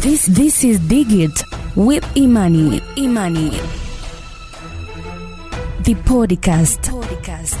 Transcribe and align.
This 0.00 0.26
this 0.26 0.64
is 0.64 0.78
Dig 0.88 1.10
It 1.12 1.42
with 1.76 2.04
Imani. 2.16 2.80
Imani. 2.96 3.50
The 5.82 5.94
podcast. 5.94 6.90
podcast. 6.90 7.58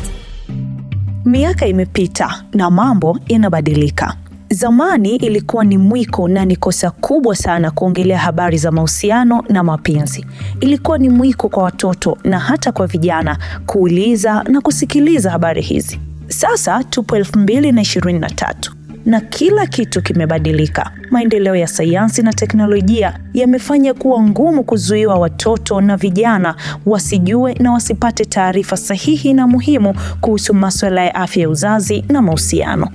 Miaka 1.24 1.66
imepita 1.66 2.44
na 2.54 2.70
mambo 2.70 3.18
yanabadilika. 3.28 4.16
Zamani 4.50 5.16
ilikuwa 5.16 5.64
ni 5.64 5.78
mwiko 5.78 6.28
na 6.28 6.44
ni 6.44 6.56
kosa 6.56 6.90
kubwa 6.90 7.36
sana 7.36 7.70
kuongelea 7.70 8.18
habari 8.18 8.58
za 8.58 8.70
mahusiano 8.70 9.44
na 9.48 9.62
mapenzi. 9.62 10.26
Ilikuwa 10.60 10.98
ni 10.98 11.08
mwiko 11.08 11.48
kwa 11.48 11.62
watoto 11.62 12.18
na 12.24 12.38
hata 12.38 12.72
kwa 12.72 12.86
vijana 12.86 13.38
kuuliza 13.66 14.42
na 14.42 14.60
kusikiliza 14.60 15.30
habari 15.30 15.62
hizi. 15.62 16.00
Sasa 16.28 16.84
tupo 16.84 17.16
2023 17.18 18.77
na 19.06 19.20
kila 19.20 19.66
kitu 19.66 20.02
kimebadilika. 20.02 20.90
Maendeleo 21.10 21.56
ya 21.56 21.66
sayansi 21.66 22.22
na 22.22 22.32
teknolojia 22.32 23.18
yamefanya 23.34 23.94
kuwa 23.94 24.22
ngumu 24.22 24.64
kuzuiwa 24.64 25.14
watoto 25.18 25.80
na 25.80 25.96
vijana 25.96 26.54
wasijue 26.86 27.54
na 27.54 27.72
wasipate 27.72 28.24
taarifa 28.24 28.76
sahihi 28.76 29.32
na 29.34 29.46
muhimu 29.46 29.94
kuhusu 30.20 30.54
masuala 30.54 31.04
ya 31.04 31.14
afya 31.14 31.42
ya 31.42 31.48
uzazi 31.48 32.04
na 32.08 32.22
mahusiano. 32.22 32.88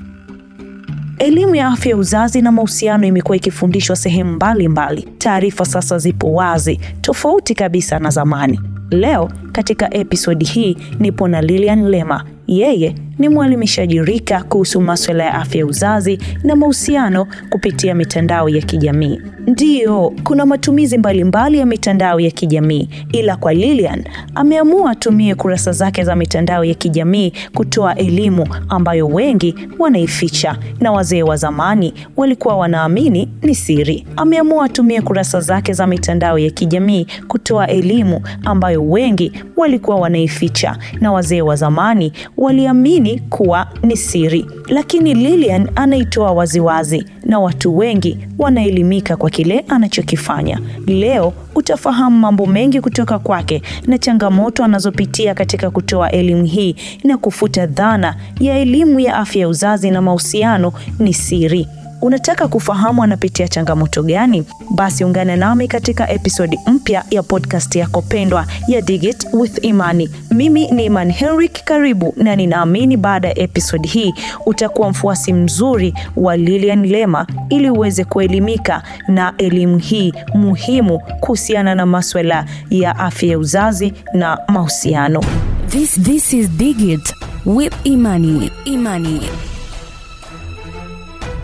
Elimu 1.19 1.55
ya 1.55 1.67
afya 1.67 1.89
ya 1.91 1.97
uzazi 1.97 2.41
na 2.41 2.51
mahusiano 2.51 3.07
imekuwa 3.07 3.37
ikifundishwa 3.37 3.95
sehemu 3.95 4.31
mbalimbali. 4.33 5.07
Taarifa 5.17 5.65
sasa 5.65 5.97
zipo 5.97 6.33
wazi, 6.33 6.79
tofauti 7.01 7.55
kabisa 7.55 7.99
na 7.99 8.09
zamani. 8.09 8.59
Leo 8.91 9.31
katika 9.51 9.93
episodi 9.93 10.45
hii 10.45 10.77
nipo 10.99 11.27
na 11.27 11.41
Lilian 11.41 11.89
Lema. 11.89 12.23
Yeye 12.47 12.95
ni 13.19 13.29
mwelimishaji 13.29 14.01
rika 14.01 14.43
kuhusu 14.43 14.81
masuala 14.81 15.23
ya 15.23 15.33
afya 15.33 15.59
ya 15.59 15.65
uzazi 15.65 16.19
na 16.43 16.55
mahusiano 16.55 17.27
kupitia 17.49 17.95
mitandao 17.95 18.49
ya 18.49 18.61
kijamii. 18.61 19.21
Ndiyo, 19.47 20.13
kuna 20.23 20.45
matumizi 20.45 20.97
mbalimbali 20.97 21.23
mbali 21.23 21.57
ya 21.59 21.65
mitandao 21.65 22.19
ya 22.19 22.31
kijamii, 22.31 22.89
ila 23.11 23.35
kwa 23.35 23.53
Lilian 23.53 24.03
ameamua 24.35 24.91
atumie 24.91 25.35
kurasa 25.35 25.71
zake 25.71 26.03
za 26.03 26.15
mitandao 26.15 26.63
ya 26.65 26.73
kijamii 26.73 27.33
kutoa 27.55 27.95
elimu 27.95 28.47
ambayo 28.69 29.07
wengi 29.07 29.55
wanaificha 29.79 30.57
na 30.79 30.91
wazee 30.91 31.23
wa 31.23 31.35
zamani 31.35 31.93
walikuwa 32.17 32.57
wanaamini 32.57 33.29
ni 33.41 33.55
siri. 33.55 34.05
Ameamua 34.15 34.65
atumie 34.65 35.01
kurasa 35.01 35.39
zake 35.41 35.73
za 35.73 35.87
mitandao 35.87 36.39
ya 36.39 36.49
kijamii 36.49 37.07
kutoa 37.27 37.67
elimu 37.67 38.21
ambayo 38.45 38.83
wengi 38.89 39.31
walikuwa 39.57 39.97
wanaificha 39.97 40.77
na 41.01 41.11
wazee 41.11 41.41
wa 41.41 41.55
zamani 41.55 42.13
waliamini 42.37 43.19
kuwa 43.19 43.67
ni 43.83 43.97
siri, 43.97 44.45
lakini 44.67 45.13
Lilian 45.13 45.69
anaitoa 45.75 46.31
waziwazi 46.31 47.05
na 47.25 47.39
watu 47.39 47.77
wengi 47.77 48.17
wanaelimika 48.39 49.17
kwa 49.17 49.29
kile 49.33 49.59
anachokifanya. 49.67 50.59
Leo 50.87 51.33
utafahamu 51.55 52.19
mambo 52.19 52.45
mengi 52.45 52.81
kutoka 52.81 53.19
kwake 53.19 53.61
na 53.87 53.97
changamoto 53.97 54.63
anazopitia 54.63 55.33
katika 55.33 55.69
kutoa 55.71 56.11
elimu 56.11 56.45
hii 56.45 56.75
na 57.03 57.17
kufuta 57.17 57.65
dhana 57.65 58.15
ya 58.39 58.59
elimu 58.59 58.99
ya 58.99 59.15
afya 59.17 59.41
ya 59.41 59.47
uzazi 59.47 59.91
na 59.91 60.01
mahusiano 60.01 60.73
ni 60.99 61.13
siri. 61.13 61.67
Unataka 62.03 62.47
kufahamu 62.47 63.03
anapitia 63.03 63.47
changamoto 63.47 64.03
gani? 64.03 64.43
Basi 64.75 65.03
ungana 65.03 65.35
nami 65.35 65.67
katika 65.67 66.09
episodi 66.09 66.59
mpya 66.67 67.03
ya 67.11 67.23
podcast 67.23 67.75
yako 67.75 68.01
pendwa 68.01 68.45
ya 68.67 68.81
Digit 68.81 69.27
with 69.33 69.63
Imani. 69.65 70.09
Mimi 70.31 70.71
ni 70.71 70.85
Iman 70.85 71.11
Henrik, 71.11 71.63
karibu 71.63 72.13
na 72.17 72.35
ninaamini 72.35 72.97
baada 72.97 73.27
ya 73.27 73.39
episodi 73.39 73.87
hii 73.87 74.13
utakuwa 74.45 74.89
mfuasi 74.89 75.33
mzuri 75.33 75.93
wa 76.15 76.37
Lilian 76.37 76.85
Lema 76.85 77.27
ili 77.49 77.69
uweze 77.69 78.03
kuelimika 78.03 78.83
na 79.07 79.33
elimu 79.37 79.77
hii 79.77 80.13
muhimu 80.33 80.99
kuhusiana 80.99 81.75
na 81.75 81.85
maswala 81.85 82.45
ya 82.69 82.99
afya 82.99 83.29
ya 83.29 83.37
uzazi 83.39 83.93
na 84.13 84.39
mahusiano. 84.47 85.23
This 85.67 86.01
this 86.01 86.33
is 86.33 86.49
Digit 86.49 87.13
with 87.45 87.73
Imani. 87.83 88.51
Imani. 88.65 89.21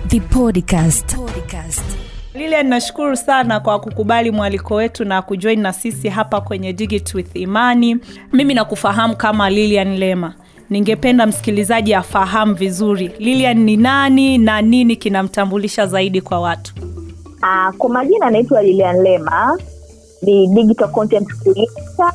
The 0.10 0.20
podcast. 0.20 1.16
podcast. 1.16 1.84
Lilian, 2.34 2.68
nashukuru 2.68 3.16
sana 3.16 3.60
kwa 3.60 3.80
kukubali 3.80 4.32
mwaliko 4.32 4.76
wetu 4.76 5.06
na 5.06 5.22
kujoin 5.22 5.60
na 5.60 5.74
sisi 5.74 6.10
hapa 6.10 6.42
kwenye 6.42 6.74
Digit 6.74 7.14
with 7.16 7.36
Imani. 7.36 7.98
Mimi 8.34 8.54
nakufahamu 8.54 9.16
kama 9.16 9.50
Lilian 9.50 9.98
Lema. 9.98 10.34
Ningependa 10.70 11.26
msikilizaji 11.26 11.94
afahamu 11.94 12.54
vizuri 12.56 13.12
Lilian 13.20 13.58
ni 13.58 13.78
nani 13.78 14.38
na 14.38 14.62
nini 14.62 14.96
kinamtambulisha 14.96 15.88
zaidi 15.88 16.22
kwa 16.22 16.40
watu. 16.40 16.74
Uh, 17.42 17.76
kwa 17.78 17.90
majina 17.90 18.26
anaitwa 18.26 18.62
Lilian 18.64 19.02
Lema, 19.04 19.60
ni 20.22 20.48
digital 20.48 20.90
content 20.92 21.28
creator, 21.28 22.14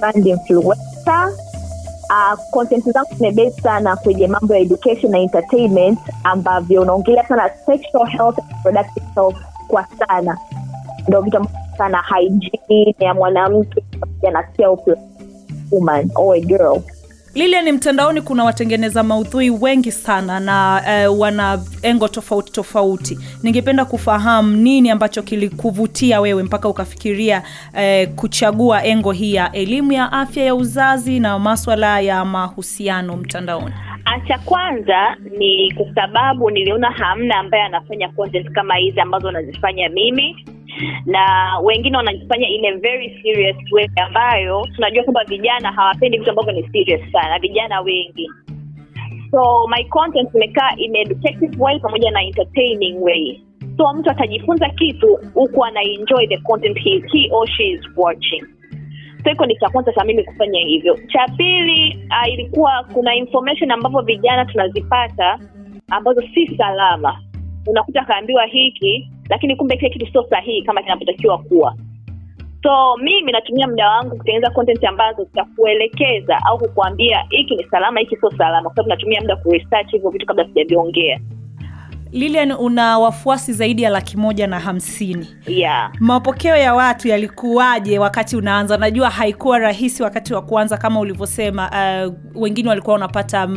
brand 0.00 0.26
influencer. 0.26 1.32
Uh, 2.10 2.38
content 2.50 2.84
zangu 2.84 3.14
zimebase 3.18 3.60
sana 3.60 3.96
kwenye 3.96 4.26
mambo 4.28 4.54
ya 4.54 4.60
education 4.60 5.12
na 5.12 5.18
entertainment 5.18 5.98
ambavyo 6.24 6.82
unaongelea 6.82 7.28
sana 7.28 7.50
sexual 7.66 8.06
health 8.06 8.38
and 8.38 8.62
productive 8.62 9.06
health 9.14 9.36
kwa 9.68 9.86
sana, 9.98 10.38
ndo 11.08 11.20
vitu 11.20 11.46
sana 11.78 12.02
hygiene 12.16 12.94
ya 12.98 13.14
mwanamke 13.14 13.84
pamoja 14.00 14.30
na 14.30 14.48
self 14.56 14.80
woman 15.70 16.10
or 16.14 16.36
a 16.36 16.40
girl 16.40 16.80
Lilian, 17.34 17.72
mtandaoni 17.72 18.20
kuna 18.22 18.44
watengeneza 18.44 19.02
maudhui 19.02 19.50
wengi 19.50 19.92
sana 19.92 20.40
na 20.40 20.82
uh, 21.10 21.20
wana 21.20 21.60
engo 21.82 22.08
tofauti 22.08 22.52
tofauti. 22.52 23.18
Ningependa 23.42 23.84
kufahamu 23.84 24.56
nini 24.56 24.90
ambacho 24.90 25.22
kilikuvutia 25.22 26.20
wewe 26.20 26.42
mpaka 26.42 26.68
ukafikiria 26.68 27.42
uh, 27.74 28.14
kuchagua 28.14 28.84
engo 28.84 29.12
hii 29.12 29.34
ya 29.34 29.52
elimu 29.52 29.92
ya 29.92 30.12
afya 30.12 30.44
ya 30.44 30.54
uzazi 30.54 31.20
na 31.20 31.38
maswala 31.38 32.00
ya 32.00 32.24
mahusiano 32.24 33.16
mtandaoni? 33.16 33.74
cha 34.28 34.38
kwanza 34.38 35.16
ni 35.38 35.72
kwa 35.76 35.94
sababu 35.94 36.50
niliona 36.50 36.90
hamna 36.90 37.38
ambaye 37.38 37.62
anafanya 37.62 38.08
content 38.08 38.50
kama 38.52 38.74
hizi 38.76 39.00
ambazo 39.00 39.30
nazifanya 39.30 39.88
mimi 39.88 40.46
na 41.06 41.52
wengine 41.62 41.96
wanajifanya 41.96 42.48
in 42.48 42.64
a 42.64 42.76
very 42.76 43.20
serious 43.22 43.56
way 43.72 43.88
ambayo 44.06 44.66
tunajua 44.74 45.04
kwamba 45.04 45.24
vijana 45.24 45.72
hawapendi 45.72 46.18
vitu 46.18 46.30
ambavyo 46.30 46.52
ni 46.52 46.68
serious 46.68 47.12
sana 47.12 47.38
vijana 47.38 47.80
wengi. 47.80 48.30
So 49.30 49.66
my 49.68 49.84
content 49.84 50.34
imekaa 50.34 50.74
in 50.76 50.96
educative 50.96 51.56
way 51.58 51.78
pamoja 51.80 52.10
na 52.10 52.22
entertaining 52.22 53.02
way. 53.02 53.40
So 53.76 53.92
mtu 53.92 54.10
atajifunza 54.10 54.68
kitu 54.68 55.18
huku 55.34 55.64
anaenjoy 55.64 56.26
the 56.26 56.38
content 56.38 56.78
he, 56.78 57.02
he 57.12 57.28
or 57.32 57.48
she 57.48 57.64
is 57.68 57.80
watching. 57.96 58.44
So 59.24 59.30
hiko 59.30 59.46
ni 59.46 59.56
cha 59.56 59.68
kwanza 59.68 59.92
cha 59.92 60.04
mimi 60.04 60.24
kufanya 60.24 60.60
hivyo. 60.60 60.98
Cha 61.08 61.26
pili 61.36 61.98
uh, 62.10 62.32
ilikuwa 62.32 62.84
kuna 62.92 63.14
information 63.14 63.70
ambavyo 63.70 64.00
vijana 64.00 64.44
tunazipata 64.44 65.38
ambazo 65.90 66.22
si 66.34 66.56
salama. 66.56 67.20
Unakuta 67.66 68.00
akaambiwa 68.00 68.44
hiki 68.46 69.10
lakini 69.28 69.56
kumbe 69.56 69.76
kile 69.76 69.90
kitu 69.90 70.12
sio 70.12 70.26
sahihi 70.30 70.62
kama 70.62 70.82
kinavyotakiwa 70.82 71.38
kuwa. 71.38 71.76
So 72.62 72.96
mimi 72.96 73.32
natumia 73.32 73.66
muda 73.68 73.88
wangu 73.90 74.16
kutengeneza 74.16 74.50
content 74.50 74.84
ambazo 74.84 75.24
zitakuelekeza 75.24 76.38
au 76.46 76.58
kukuambia 76.58 77.24
hiki 77.30 77.56
ni 77.56 77.64
salama 77.64 78.00
hiki 78.00 78.16
sio 78.16 78.30
salama 78.30 78.62
kwa 78.62 78.70
sababu 78.70 78.88
natumia 78.88 79.20
muda 79.20 79.36
kuresearch 79.36 79.90
hivyo 79.90 80.10
vitu 80.10 80.26
kabla 80.26 80.44
sijaviongea 80.44 81.20
Lilian, 82.12 82.52
una 82.52 82.98
wafuasi 82.98 83.52
zaidi 83.52 83.82
ya 83.82 83.90
laki 83.90 84.16
moja 84.16 84.46
na 84.46 84.60
hamsini. 84.60 85.26
yeah. 85.46 85.92
Mapokeo 86.00 86.56
ya 86.56 86.74
watu 86.74 87.08
yalikuwaje 87.08 87.98
wakati 87.98 88.36
unaanza? 88.36 88.76
Najua 88.76 89.10
haikuwa 89.10 89.58
rahisi 89.58 90.02
wakati 90.02 90.34
wa 90.34 90.42
kuanza 90.42 90.76
kama 90.76 91.00
ulivyosema. 91.00 91.70
Uh, 91.70 92.14
wengine 92.42 92.68
walikuwa 92.68 92.92
wanapata 92.94 93.48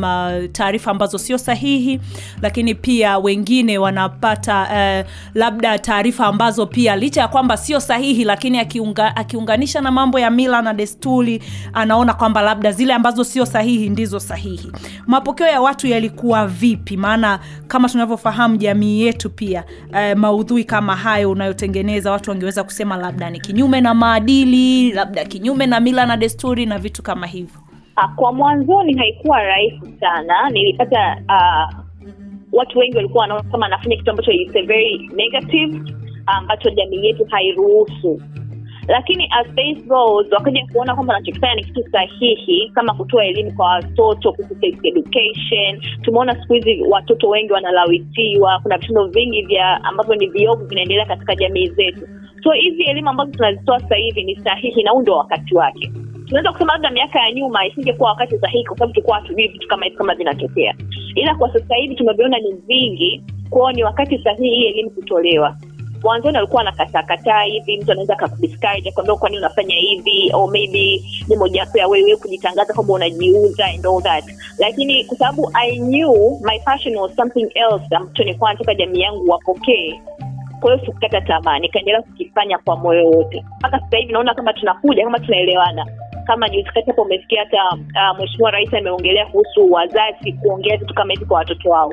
taarifa 0.52 0.90
ambazo 0.90 1.18
sio 1.18 1.38
sahihi, 1.38 2.00
lakini 2.42 2.74
pia 2.74 3.18
wengine 3.18 3.78
wanapata 3.78 4.62
uh, 4.62 5.10
labda 5.34 5.78
taarifa 5.78 6.26
ambazo 6.26 6.66
pia 6.66 6.96
licha 6.96 7.20
ya 7.20 7.28
kwamba 7.28 7.56
sio 7.56 7.80
sahihi, 7.80 8.24
lakini 8.24 8.58
akiunga, 8.58 9.16
akiunganisha 9.16 9.80
na 9.80 9.90
mambo 9.90 10.18
ya 10.18 10.30
mila 10.30 10.62
na 10.62 10.74
desturi, 10.74 11.42
anaona 11.72 12.14
kwamba 12.14 12.42
labda 12.42 12.72
zile 12.72 12.94
ambazo 12.94 13.24
sio 13.24 13.46
sahihi 13.46 13.88
ndizo 13.88 14.20
sahihi. 14.20 14.72
Mapokeo 15.06 15.46
ya 15.46 15.60
watu 15.60 15.86
yalikuwa 15.86 16.46
vipi? 16.46 16.96
Maana 16.96 17.38
kama 17.68 17.88
tunavyofahamu 17.88 18.41
jamii 18.48 19.00
yetu 19.02 19.30
pia. 19.30 19.64
Uh, 19.90 20.18
maudhui 20.18 20.64
kama 20.64 20.96
hayo 20.96 21.30
unayotengeneza 21.30 22.12
watu 22.12 22.30
wangeweza 22.30 22.64
kusema 22.64 22.96
labda 22.96 23.30
ni 23.30 23.40
kinyume 23.40 23.80
na 23.80 23.94
maadili, 23.94 24.92
labda 24.92 25.24
kinyume 25.24 25.66
na 25.66 25.80
mila 25.80 26.06
na 26.06 26.16
desturi 26.16 26.66
na 26.66 26.78
vitu 26.78 27.02
kama 27.02 27.26
hivyo. 27.26 27.60
Ah, 27.96 28.08
kwa 28.08 28.32
mwanzoni 28.32 28.98
haikuwa 28.98 29.42
rahisi 29.42 29.92
sana. 30.00 30.50
Nilipata 30.50 31.16
uh, 31.28 31.78
watu 32.52 32.78
wengi 32.78 32.96
walikuwa 32.96 33.22
wanaona 33.22 33.50
kama 33.50 33.66
anafanya 33.66 33.96
kitu 33.96 34.10
ambacho 34.10 34.32
is 34.32 34.52
very 34.52 35.10
negative 35.16 35.80
ambacho 36.26 36.70
jamii 36.70 37.06
yetu 37.06 37.24
hairuhusu 37.30 38.20
lakini 38.88 39.28
as 39.30 39.46
Space 39.52 39.86
goes 39.86 40.32
wakaja 40.32 40.66
kuona 40.72 40.94
kwamba 40.94 41.14
anachokifanya 41.14 41.54
ni 41.54 41.64
kitu 41.64 41.84
sahihi 41.92 42.70
kama 42.74 42.94
kutoa 42.94 43.24
elimu 43.24 43.52
kwa 43.52 43.66
watoto 43.66 44.32
kuhusu 44.32 44.56
education. 44.82 45.80
Tumeona 46.02 46.40
siku 46.40 46.52
hizi 46.52 46.82
watoto 46.88 47.28
wengi 47.28 47.52
wanalawitiwa 47.52 48.60
kuna 48.62 48.78
vitendo 48.78 49.06
vingi 49.06 49.42
vya 49.42 49.84
ambavyo 49.84 50.14
ni 50.14 50.26
viovu 50.26 50.64
vinaendelea 50.64 51.06
katika 51.06 51.34
jamii 51.34 51.68
zetu. 51.68 52.08
So 52.42 52.50
hizi 52.52 52.82
elimu 52.82 53.08
ambazo 53.10 53.30
tunazitoa 53.30 53.80
sasa 53.80 53.94
hivi 53.94 54.24
ni 54.24 54.36
sahihi 54.36 54.82
na 54.82 54.90
huu 54.90 55.00
ndio 55.02 55.14
wakati 55.16 55.54
wake. 55.54 55.92
Tunaweza 56.26 56.52
kusema 56.52 56.72
labda 56.72 56.90
miaka 56.90 57.20
ya 57.20 57.32
nyuma 57.32 57.66
isingekuwa 57.66 58.10
wakati 58.10 58.38
sahihi 58.38 58.64
kwa 58.64 58.76
sababu 58.76 58.92
tulikuwa 58.92 59.16
hatujui 59.16 59.48
vitu 59.48 59.68
kama 59.68 59.84
hivi 59.84 59.96
kama 59.96 60.14
vinatokea. 60.14 60.74
Ila 61.14 61.34
kwa 61.34 61.52
sasa 61.52 61.74
hivi 61.74 61.94
tumeviona 61.94 62.38
ni 62.38 62.52
vingi 62.52 63.22
kwao 63.50 63.72
ni 63.72 63.84
wakati 63.84 64.18
sahihi 64.18 64.50
hii 64.56 64.66
elimu 64.66 64.90
kutolewa 64.90 65.56
mwanzoni 66.04 66.38
alikuwa 66.38 66.62
anakataakataa 66.62 67.42
hivi 67.42 67.76
mtu 67.80 67.92
anaweza 67.92 68.12
akakudiscourage 68.14 68.88
akwambia 68.88 69.14
kwani 69.16 69.38
unafanya 69.38 69.74
hivi 69.74 70.30
or 70.34 70.50
maybe 70.50 71.02
ni 71.28 71.36
mojawapo 71.36 71.78
ya 71.78 71.88
wewe 71.88 72.16
kujitangaza 72.16 72.74
kwamba 72.74 72.92
unajiuza 72.94 73.64
and 73.64 73.86
all 73.86 74.02
that. 74.02 74.24
Lakini 74.58 75.04
kwa 75.04 75.16
sababu 75.18 75.50
i 75.54 75.78
knew 75.78 76.38
my 76.40 76.58
passion 76.64 76.96
was 76.96 77.16
something 77.16 77.48
else 77.54 77.96
ambacho 77.96 78.24
nilikuwa 78.24 78.52
nataka 78.52 78.74
jamii 78.74 79.00
yangu 79.00 79.30
wapokee. 79.30 80.00
Kwa 80.60 80.72
hiyo 80.72 80.86
sikukata 80.86 81.20
tamaa 81.20 81.58
nikaendelea 81.58 82.02
kukifanya 82.02 82.58
kwa 82.58 82.76
moyo 82.76 83.04
wote. 83.10 83.44
Mpaka 83.58 83.80
sasa 83.80 83.96
hivi 83.96 84.12
naona 84.12 84.34
kama 84.34 84.52
tunakuja 84.52 85.04
kama 85.04 85.18
tunaelewana. 85.18 85.86
Kama 86.26 86.48
juzi 86.48 86.68
kati 86.68 86.86
hapo 86.90 87.02
umesikia 87.02 87.40
hata 87.40 87.58
uh, 88.12 88.18
mheshimiwa 88.18 88.50
rais 88.50 88.74
ameongelea 88.74 89.26
kuhusu 89.26 89.72
wazazi 89.72 90.32
kuongea 90.32 90.76
vitu 90.76 90.94
kama 90.94 91.12
hivi 91.12 91.24
kwa 91.24 91.36
watoto 91.38 91.70
wao 91.70 91.92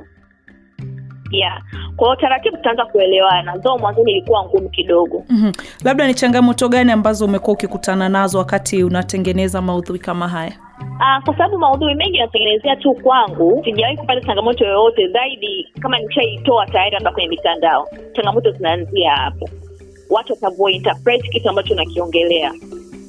yeah 1.31 1.61
kwa 1.99 2.07
hiyo 2.07 2.15
taratibu 2.21 2.57
tutaanza 2.57 2.85
kuelewana. 2.85 3.57
Though 3.59 3.79
mwanzoni 3.81 4.11
ilikuwa 4.11 4.45
ngumu 4.45 4.69
kidogo. 4.69 5.23
Mm-hmm. 5.29 5.51
labda 5.83 6.07
ni 6.07 6.13
changamoto 6.13 6.69
gani 6.69 6.91
ambazo 6.91 7.25
umekuwa 7.25 7.53
ukikutana 7.53 8.09
nazo 8.09 8.37
wakati 8.37 8.83
unatengeneza 8.83 9.61
maudhui 9.61 9.99
kama 9.99 10.27
haya? 10.27 10.53
Uh, 10.81 11.23
kwa 11.25 11.37
sababu 11.37 11.57
maudhui 11.57 11.95
mengi 11.95 12.17
yanatengenezea 12.17 12.75
tu 12.75 12.93
kwangu 12.93 13.61
sijawahi 13.65 13.97
kupata 13.97 14.21
changamoto 14.21 14.65
yoyote 14.65 15.07
zaidi 15.07 15.67
kama 15.79 15.99
nishaitoa 15.99 16.65
tayari 16.65 16.91
labda 16.91 17.11
kwenye 17.11 17.29
mitandao. 17.29 17.87
Changamoto 18.13 18.51
zinaanzia 18.51 19.11
hapo. 19.11 19.49
Watu 20.09 20.33
watavyointerpret 20.33 21.21
kitu 21.29 21.49
ambacho 21.49 21.75
nakiongelea 21.75 22.53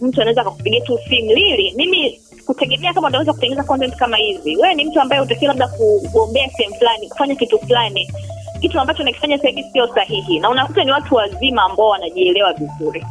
mtu 0.02 0.20
anaweza 0.20 0.40
akakupigia 0.40 0.80
tu 0.80 0.98
simu 1.08 1.32
lili 1.32 1.72
mimi 1.76 2.20
kutegemea 2.54 2.92
kama 2.94 3.08
utaweza 3.08 3.32
kutengeneza 3.32 3.64
content 3.66 3.96
kama 3.96 4.16
hizi. 4.16 4.56
Wewe 4.56 4.74
ni 4.74 4.84
mtu 4.84 5.00
ambaye 5.00 5.22
utakiwa 5.22 5.48
labda 5.54 5.68
kugombea 5.68 6.48
sehemu 6.48 6.74
fulani 6.74 7.08
kufanya 7.08 7.34
kitu 7.34 7.58
fulani. 7.58 8.12
Kitu 8.60 8.80
ambacho 8.80 9.02
nakifanya 9.02 9.36
sasa 9.36 9.48
hivi 9.48 9.64
sio 9.72 9.86
sahihi. 9.94 10.38
Na 10.40 10.50
unakuta 10.50 10.84
ni 10.84 10.92
watu 10.92 11.14
wazima 11.14 11.62
ambao 11.62 11.88
wanajielewa 11.88 12.52
vizuri. 12.52 13.06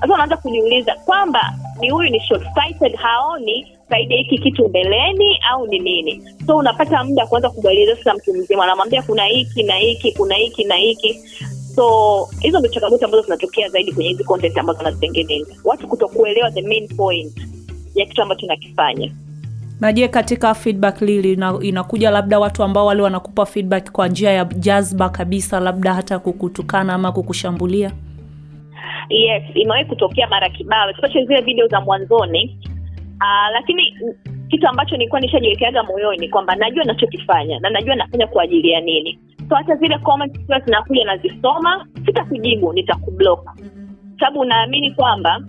Sasa 0.00 0.14
unaanza 0.14 0.36
kujiuliza 0.36 0.94
kwamba 0.94 1.52
ni 1.80 1.90
huyu 1.90 2.10
ni 2.10 2.20
short 2.20 2.42
sighted 2.54 2.94
haoni 2.96 3.76
faida 3.88 4.16
hiki 4.16 4.38
kitu 4.38 4.68
mbeleni 4.68 5.38
au 5.50 5.66
ni 5.66 5.78
nini. 5.78 6.22
So 6.46 6.56
unapata 6.56 7.04
muda 7.04 7.26
kuanza 7.26 7.50
kumweleza 7.50 7.96
sasa 7.96 8.14
mtu 8.14 8.34
mzima. 8.34 8.64
Anamwambia 8.64 9.02
kuna 9.02 9.24
hiki 9.24 9.62
na 9.62 9.74
hiki 9.74 10.12
kuna 10.12 10.34
hiki 10.34 10.64
na 10.64 10.74
hiki. 10.74 11.20
So 11.76 12.28
hizo 12.40 12.58
ndio 12.58 12.70
changamoto 12.70 13.04
ambazo 13.04 13.22
zinatokea 13.24 13.68
zaidi 13.68 13.92
kwenye 13.92 14.10
hizi 14.10 14.24
content 14.24 14.58
ambazo 14.58 14.82
nazitengeneza 14.82 15.54
watu 15.64 15.88
kutokuelewa 15.88 16.50
the 16.50 16.62
main 16.62 16.88
point 16.88 17.32
ya 18.00 18.06
kitu 18.06 18.22
ambacho 18.22 18.46
nakifanya 18.46 19.10
na 19.80 19.92
je 19.92 20.08
katika 20.08 20.54
feedback 20.54 21.02
lili 21.02 21.38
inakuja 21.62 22.10
labda 22.10 22.38
watu 22.38 22.62
ambao 22.62 22.86
wale 22.86 23.02
wanakupa 23.02 23.46
feedback 23.46 23.90
kwa 23.92 24.08
njia 24.08 24.30
ya 24.30 24.44
jazba 24.44 25.08
kabisa 25.08 25.60
labda 25.60 25.94
hata 25.94 26.18
kukutukana 26.18 26.94
ama 26.94 27.12
kukushambulia? 27.12 27.92
Yes 29.08 29.42
imewahi 29.54 29.84
kutokea 29.84 30.28
mara 30.28 30.48
kibao 30.48 30.90
especially 30.90 31.26
zile 31.26 31.40
video 31.40 31.66
za 31.68 31.80
mwanzoni. 31.80 32.58
Uh, 33.20 33.52
lakini 33.52 33.94
kitu 34.48 34.68
ambacho 34.68 34.96
nilikuwa 34.96 35.20
nishajiwekeaga 35.20 35.82
moyoni 35.82 36.28
kwamba 36.28 36.56
najua 36.56 36.84
nachokifanya 36.84 37.60
na 37.60 37.70
najua 37.70 37.94
nafanya 37.94 38.26
kwa 38.26 38.42
ajili 38.42 38.70
ya 38.70 38.80
nini. 38.80 39.18
So 39.48 39.54
hata 39.54 39.76
zile 39.76 39.98
comments 39.98 40.40
zinakuja 40.64 41.04
nazisoma 41.04 41.86
sitakujibu 42.06 42.72
nitakublock 42.72 43.50
sababu 44.20 44.40
unaamini 44.40 44.90
kwamba 44.94 45.42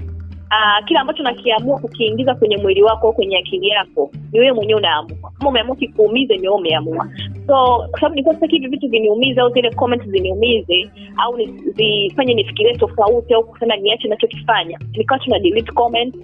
uh, 0.51 0.85
kile 0.85 0.99
ambacho 0.99 1.23
nakiamua 1.23 1.79
kukiingiza 1.79 2.35
kwenye 2.35 2.57
mwili 2.57 2.83
wako 2.83 3.07
au 3.07 3.13
kwenye 3.13 3.37
akili 3.37 3.67
yako 3.67 4.11
ni 4.31 4.39
wewe 4.39 4.51
mwenyewe 4.53 4.79
unaamua. 4.79 5.31
Kama 5.37 5.49
umeamua 5.49 5.75
kikuumize 5.75 6.37
ni 6.37 6.47
wewe 6.47 6.55
umeamua. 6.59 7.07
So 7.47 7.77
kwa 7.91 7.99
sababu 7.99 8.15
nilikuwa 8.15 8.35
sitaki 8.35 8.55
hivi 8.55 8.67
vitu 8.67 8.89
viniumize 8.89 9.41
au 9.41 9.53
zile 9.53 9.71
comments 9.71 10.07
ziniumize 10.07 10.89
au 11.17 11.37
zifanye 11.75 12.33
nifikirie 12.33 12.73
tofauti 12.75 13.33
au 13.33 13.43
kusema 13.43 13.75
niache 13.75 14.07
nachokifanya 14.07 14.79
nikawa 14.97 15.19
tuna 15.19 15.39
delete 15.39 15.71
comment 15.71 16.15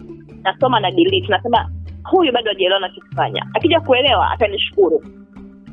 nasoma 0.43 0.79
na 0.79 0.91
delete. 0.91 1.27
Nasema 1.27 1.71
huyu 2.03 2.31
bado 2.33 2.51
hajaelewa 2.51 2.79
nachokifanya 2.79 3.45
akija 3.53 3.79
kuelewa 3.79 4.31
atanishukuru. 4.31 5.03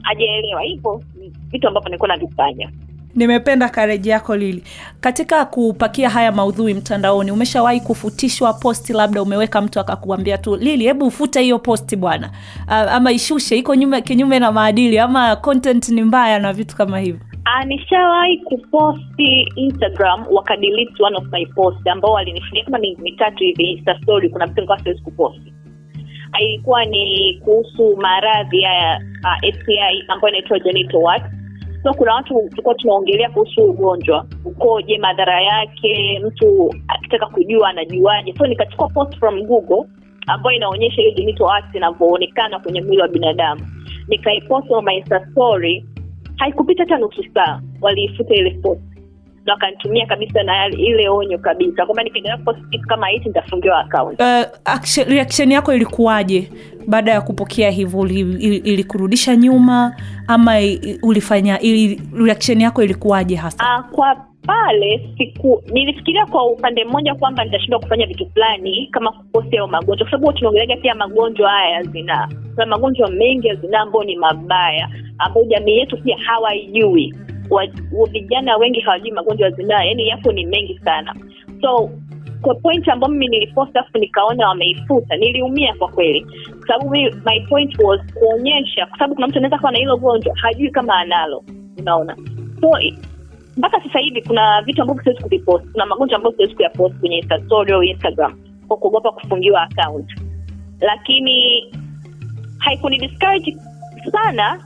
Ajaelewa 0.05 0.63
hivyo 0.63 1.03
vitu 1.51 1.69
ambavyo 1.69 1.89
nilikuwa 1.89 2.09
navifanya 2.09 2.71
nimependa 3.15 3.69
kareji 3.69 4.09
yako 4.09 4.37
lili 4.37 4.65
katika 5.01 5.45
kupakia 5.45 6.11
haya 6.11 6.33
maudhui 6.33 6.75
mtandaoni 6.75 7.31
umeshawahi 7.31 7.81
kufutishwa 7.81 8.53
posti 8.53 8.93
labda 8.93 9.23
umeweka 9.23 9.61
mtu 9.61 9.81
akakuambia 9.81 10.39
tu 10.39 10.57
lili 10.57 10.85
hebu 10.85 11.07
ufute 11.07 11.41
hiyo 11.43 11.59
posti 11.59 11.97
bwana. 11.97 12.31
Ama 12.69 13.13
ishushe 13.13 13.57
iko 13.59 13.75
nyume 13.75 14.03
kinyume 14.03 14.39
na 14.39 14.53
maadili 14.53 14.99
ama 14.99 15.37
content 15.37 15.89
ni 15.89 16.03
mbaya 16.03 16.39
na 16.39 16.53
vitu 16.53 16.77
kama 16.77 16.99
hivyo? 16.99 17.21
Ah, 17.45 17.65
nishawahi 17.65 18.39
kuposti 18.39 19.49
instagram 19.57 20.25
wakadelete 20.31 21.03
one 21.03 21.17
of 21.17 21.25
my 21.33 21.47
post 21.47 21.87
ambao 21.89 22.13
walinifunia 22.13 22.65
kama 22.65 22.79
miezi 22.79 23.03
mitatu 23.03 23.39
hivi 23.45 23.65
insta 23.65 24.01
story 24.03 24.29
kuna 24.31 24.47
vitu 24.47 24.55
nilikuwa 24.61 24.79
siwezi 24.83 25.03
kuposti. 25.03 25.53
Ilikuwa 26.41 26.85
ni 26.85 27.35
kuhusu 27.45 27.97
maradhi 27.97 28.61
ya 28.61 29.01
uh, 29.25 29.55
sti 29.55 29.79
ambayo 30.09 30.35
inaitwa 30.35 30.59
genital 30.59 30.97
warts. 31.01 31.27
So 31.85 31.95
kuna 31.95 32.15
watu 32.15 32.35
tulikuwa 32.51 32.75
tunaongelea 32.75 33.31
kuhusu 33.31 33.65
ugonjwa. 33.65 34.27
Ukoje 34.45 34.99
madhara 34.99 35.43
yake 35.43 36.21
mtu 36.27 36.75
akitaka 36.89 37.27
kujua 37.27 37.69
anajuaje. 37.69 38.35
So 38.39 38.47
nikachukua 38.47 38.89
post 38.89 39.19
from 39.19 39.43
google 39.43 39.85
ambayo 40.27 40.57
inaonyesha 40.57 41.03
hiyo 41.03 41.15
genital 41.15 41.47
warts 41.47 41.75
inavyoonekana 41.75 42.59
kwenye 42.59 42.83
mwili 42.83 43.03
wa 43.03 43.09
binadamu. 43.09 43.67
Nikaipost 44.09 44.67
my 44.85 45.05
story. 45.31 45.87
Haikupita 46.37 46.83
hata 46.83 46.99
nusu 46.99 47.25
saa 47.35 47.61
waliifuta 47.81 48.35
ile 48.35 48.51
post 48.51 48.94
na 49.47 49.53
wakanitumia 49.53 50.07
kabisa 50.07 50.43
na 50.43 50.67
ile 50.69 51.09
onyo 51.09 51.39
kabisa. 51.39 51.87
Kwamba 51.87 52.03
nikiendelea 52.03 52.37
kupost 52.39 52.59
kitu 52.71 52.89
kama 52.89 53.09
hichi 53.09 53.29
nitafungiwa 53.29 53.79
akaunti. 53.81 54.23
uh, 54.23 55.09
reaction 55.09 55.53
yako 55.53 55.75
ilikuwaje 55.75 56.51
baada 56.87 57.13
ya 57.13 57.21
kupokea 57.21 57.71
hivyo 57.71 58.07
Ilikurudisha 58.65 59.33
ili- 59.33 59.41
nyuma 59.43 59.97
ama 60.29 60.53
ulifanya 61.03 61.61
ili, 61.61 62.01
reaction 62.25 62.61
yako 62.61 62.83
ilikuwaje 62.83 63.37
hasa? 63.37 63.65
Uh, 63.79 63.91
kwa 63.95 64.17
pale 64.47 65.09
siku 65.19 65.63
nilifikiria 65.73 66.27
kwa 66.27 66.47
upande 66.47 66.85
mmoja 66.85 67.15
kwamba 67.15 67.45
nitashindwa 67.45 67.81
kufanya 67.81 68.07
vitu 68.07 68.31
fulani 68.31 68.89
kama 68.93 69.13
kuposti 69.13 69.59
au 69.59 69.69
magonjwa. 69.69 69.97
Kwa 69.97 70.11
sababu 70.11 70.39
huwa 70.39 70.77
pia 70.77 70.95
magonjwa 70.95 71.51
haya 71.51 71.71
ya 71.71 71.83
zinaa 71.83 72.29
kuna 72.55 72.67
magonjwa 72.67 73.11
mengi 73.11 73.47
ya 73.49 73.55
zinaa 73.55 73.81
ambayo 73.81 74.05
ni 74.05 74.17
mabaya 74.17 74.89
ambayo 75.19 75.47
jamii 75.47 75.77
yetu 75.79 75.97
pia 76.03 76.17
hawaijui 76.19 77.15
Wa- 77.15 77.21
wa- 77.21 77.34
vijana 78.13 78.57
wengi 78.57 78.81
hawajui 78.81 79.13
magonjwa 79.13 79.49
ya 79.49 79.55
zinaa 79.55 79.85
yani 79.85 80.09
yapo 80.09 80.33
ni 80.33 80.47
mengi 80.47 80.79
sana. 80.85 81.15
So 81.63 81.91
kwa 82.43 82.55
point 82.55 82.89
ambayo 82.89 83.13
mimi 83.13 83.29
nilipost 83.29 83.77
afu 83.77 83.99
nikaona 83.99 84.49
wameifuta 84.49 85.17
niliumia 85.17 85.75
kwa 85.75 85.89
kweli. 85.89 86.27
Sababu 86.67 86.91
my 87.25 87.41
point 87.49 87.79
was 87.79 88.01
kuonyesha 88.15 88.87
kwa 88.87 88.99
sababu 88.99 89.15
kuna 89.15 89.27
mtu 89.27 89.39
anaweza 89.39 89.59
kuwa 89.59 89.73
na 89.73 89.79
hilo 89.79 89.97
gonjwa 89.97 90.35
hajui 90.37 90.71
kama 90.71 90.95
analo. 90.99 91.45
Unaona? 91.79 92.17
So 92.61 92.71
mpaka 93.57 93.83
sasa 93.83 93.99
hivi 93.99 94.23
kuna 94.23 94.63
vitu 94.63 94.83
ambavyo 94.83 95.03
siwezi 95.03 95.23
kuvipost. 95.23 95.73
Kuna 95.73 95.87
magonjwa 95.87 96.17
ambayo 96.17 96.37
siwezi 96.37 96.55
kuyapost 96.55 96.95
kwenye 97.01 97.25
instagram 97.83 98.35
kwa 98.69 98.77
kuogopa 98.77 99.13
kufungiwa 99.13 99.63
account. 99.63 100.21
Lakini 100.81 101.65
haikuni 102.59 102.99
discourage 102.99 103.57
sana 104.13 104.61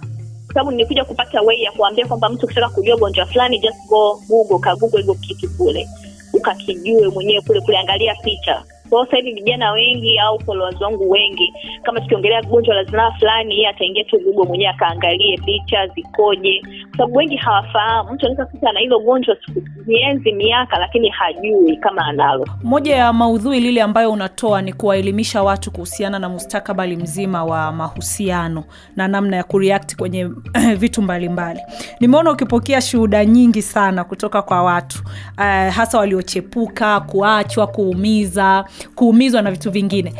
kwa 0.48 0.54
sababu 0.54 0.70
nilikuja 0.70 1.04
kupata 1.04 1.42
way 1.42 1.62
ya 1.62 1.72
kuambia 1.72 2.06
kwamba 2.06 2.28
mtu 2.28 2.46
ukitaka 2.46 2.68
kujua 2.68 2.96
gonjwa 2.96 3.26
fulani 3.26 3.58
just 3.58 3.86
go 3.88 4.22
google 4.28 4.58
ka 4.58 4.76
google 4.76 4.98
hivyo 4.98 5.14
kitu 5.14 5.50
kule. 5.50 5.88
Ukakijue 6.32 7.08
mwenyewe 7.08 7.40
kule 7.40 7.60
kule 7.60 7.78
angalia 7.78 8.14
picha 8.14 8.64
kwa 8.90 9.04
sasa 9.06 9.16
hivi 9.16 9.32
vijana 9.32 9.72
wengi 9.72 10.18
au 10.18 10.40
followers 10.40 10.80
wangu 10.80 11.10
wengi 11.10 11.52
kama 11.82 12.00
tukiongelea 12.00 12.42
gonjwa 12.42 12.74
la 12.74 12.84
zinaa 12.84 13.10
fulani 13.10 13.54
yeye 13.54 13.68
ataingia 13.68 14.04
tu 14.04 14.18
google 14.20 14.48
mwenyewe 14.48 14.70
akaangalie 14.70 15.36
picha 15.44 15.86
zikoje. 15.86 16.60
Kwa 16.88 16.96
sababu 16.96 17.16
wengi 17.16 17.36
hawafahamu 17.36 18.12
mtu 18.12 18.26
anaweza 18.26 18.46
kuta 18.46 18.70
ana 18.70 18.80
hilo 18.80 19.00
gonjwa 19.00 19.36
siku 19.46 19.62
miezi, 19.86 20.32
miaka 20.32 20.78
lakini 20.78 21.08
hajui 21.08 21.76
kama 21.76 22.06
analo. 22.06 22.46
Moja 22.64 22.96
ya 22.96 23.12
maudhui 23.12 23.60
lile 23.60 23.82
ambayo 23.82 24.12
unatoa 24.12 24.62
ni 24.62 24.72
kuwaelimisha 24.72 25.42
watu 25.42 25.70
kuhusiana 25.70 26.18
na 26.18 26.28
mustakabali 26.28 26.96
mzima 26.96 27.44
wa 27.44 27.72
mahusiano 27.72 28.64
na 28.96 29.08
namna 29.08 29.36
ya 29.36 29.44
kureact 29.44 29.96
kwenye 29.96 30.30
vitu 30.82 31.02
mbalimbali. 31.02 31.60
Nimeona 32.00 32.30
ukipokea 32.32 32.80
shuhuda 32.80 33.24
nyingi 33.24 33.62
sana 33.62 34.04
kutoka 34.04 34.42
kwa 34.42 34.62
watu 34.62 35.02
uh, 35.38 35.44
hasa 35.74 35.98
waliochepuka 35.98 37.00
kuachwa 37.00 37.66
kuumiza 37.66 38.64
kuumizwa 38.94 39.42
na 39.42 39.50
vitu 39.50 39.70
vingine. 39.70 40.12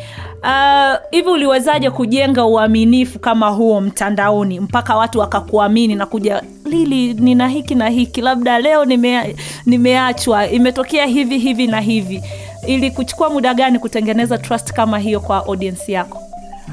Uh, 0.42 0.96
hivi 1.10 1.28
uliwezaje 1.28 1.90
kujenga 1.90 2.44
uaminifu 2.44 3.18
kama 3.18 3.48
huo 3.48 3.80
mtandaoni 3.80 4.60
mpaka 4.60 4.96
watu 4.96 5.18
wakakuamini 5.18 5.94
na 5.94 6.06
kuja 6.06 6.42
lili 6.64 7.14
nina 7.14 7.48
hiki 7.48 7.74
na 7.74 7.88
hiki 7.88 8.20
labda 8.20 8.58
leo 8.58 8.84
nime, 8.84 9.36
nimeachwa 9.66 10.48
imetokea 10.50 11.06
hivi 11.06 11.38
hivi 11.38 11.66
na 11.66 11.80
hivi. 11.80 12.22
Ili 12.66 12.90
kuchukua 12.90 13.30
muda 13.30 13.54
gani 13.54 13.78
kutengeneza 13.78 14.38
trust 14.38 14.72
kama 14.72 14.98
hiyo 14.98 15.20
kwa 15.20 15.36
audience 15.46 15.92
yako? 15.92 16.22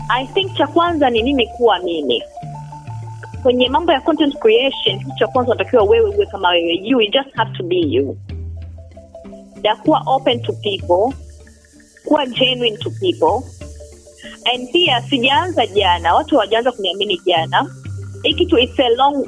I 0.09 0.27
think 0.27 0.53
cha 0.57 0.67
kwanza 0.67 1.09
ni 1.09 1.23
mimi 1.23 1.47
kuwa 1.47 1.79
mimi. 1.79 2.23
Kwenye 3.43 3.69
mambo 3.69 3.91
ya 3.91 4.01
content 4.01 4.37
creation 4.39 4.99
kitu 4.99 5.11
cha 5.19 5.27
kwanza 5.27 5.51
unatakiwa 5.51 5.83
wewe 5.83 6.09
uwe 6.15 6.25
kama 6.25 6.49
wewe. 6.49 6.73
You, 6.83 7.01
you 7.01 7.11
just 7.11 7.35
have 7.35 7.57
to 7.57 7.63
be 7.63 7.75
you. 7.79 8.17
Kuwa 9.83 10.03
open 10.05 10.41
to 10.41 10.53
people 10.53 11.13
kuwa 12.05 12.25
genuine 12.25 12.77
to 12.77 12.89
people. 12.89 13.47
And 14.53 14.71
pia 14.71 15.01
sijaanza 15.01 15.67
jana 15.67 16.13
watu 16.15 16.35
hawajaanza 16.35 16.71
kuniamini 16.71 17.21
jana. 17.25 17.69
Hii 18.23 18.33
kitu 18.33 18.57
it's 18.59 18.79
a 18.79 18.89
long 18.89 19.25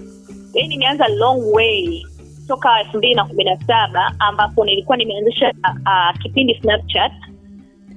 yani 0.53 0.67
nimeanza 0.67 1.07
long 1.07 1.53
way 1.53 2.05
toka 2.47 2.79
elfu 2.79 2.97
mbili 2.97 3.15
na 3.15 3.25
kumi 3.25 3.43
na 3.43 3.57
saba 3.67 4.15
ambapo 4.19 4.65
nilikuwa 4.65 4.97
nimeanzisha 4.97 5.53
uh, 5.85 6.19
kipindi 6.21 6.59
snapchat 6.61 7.11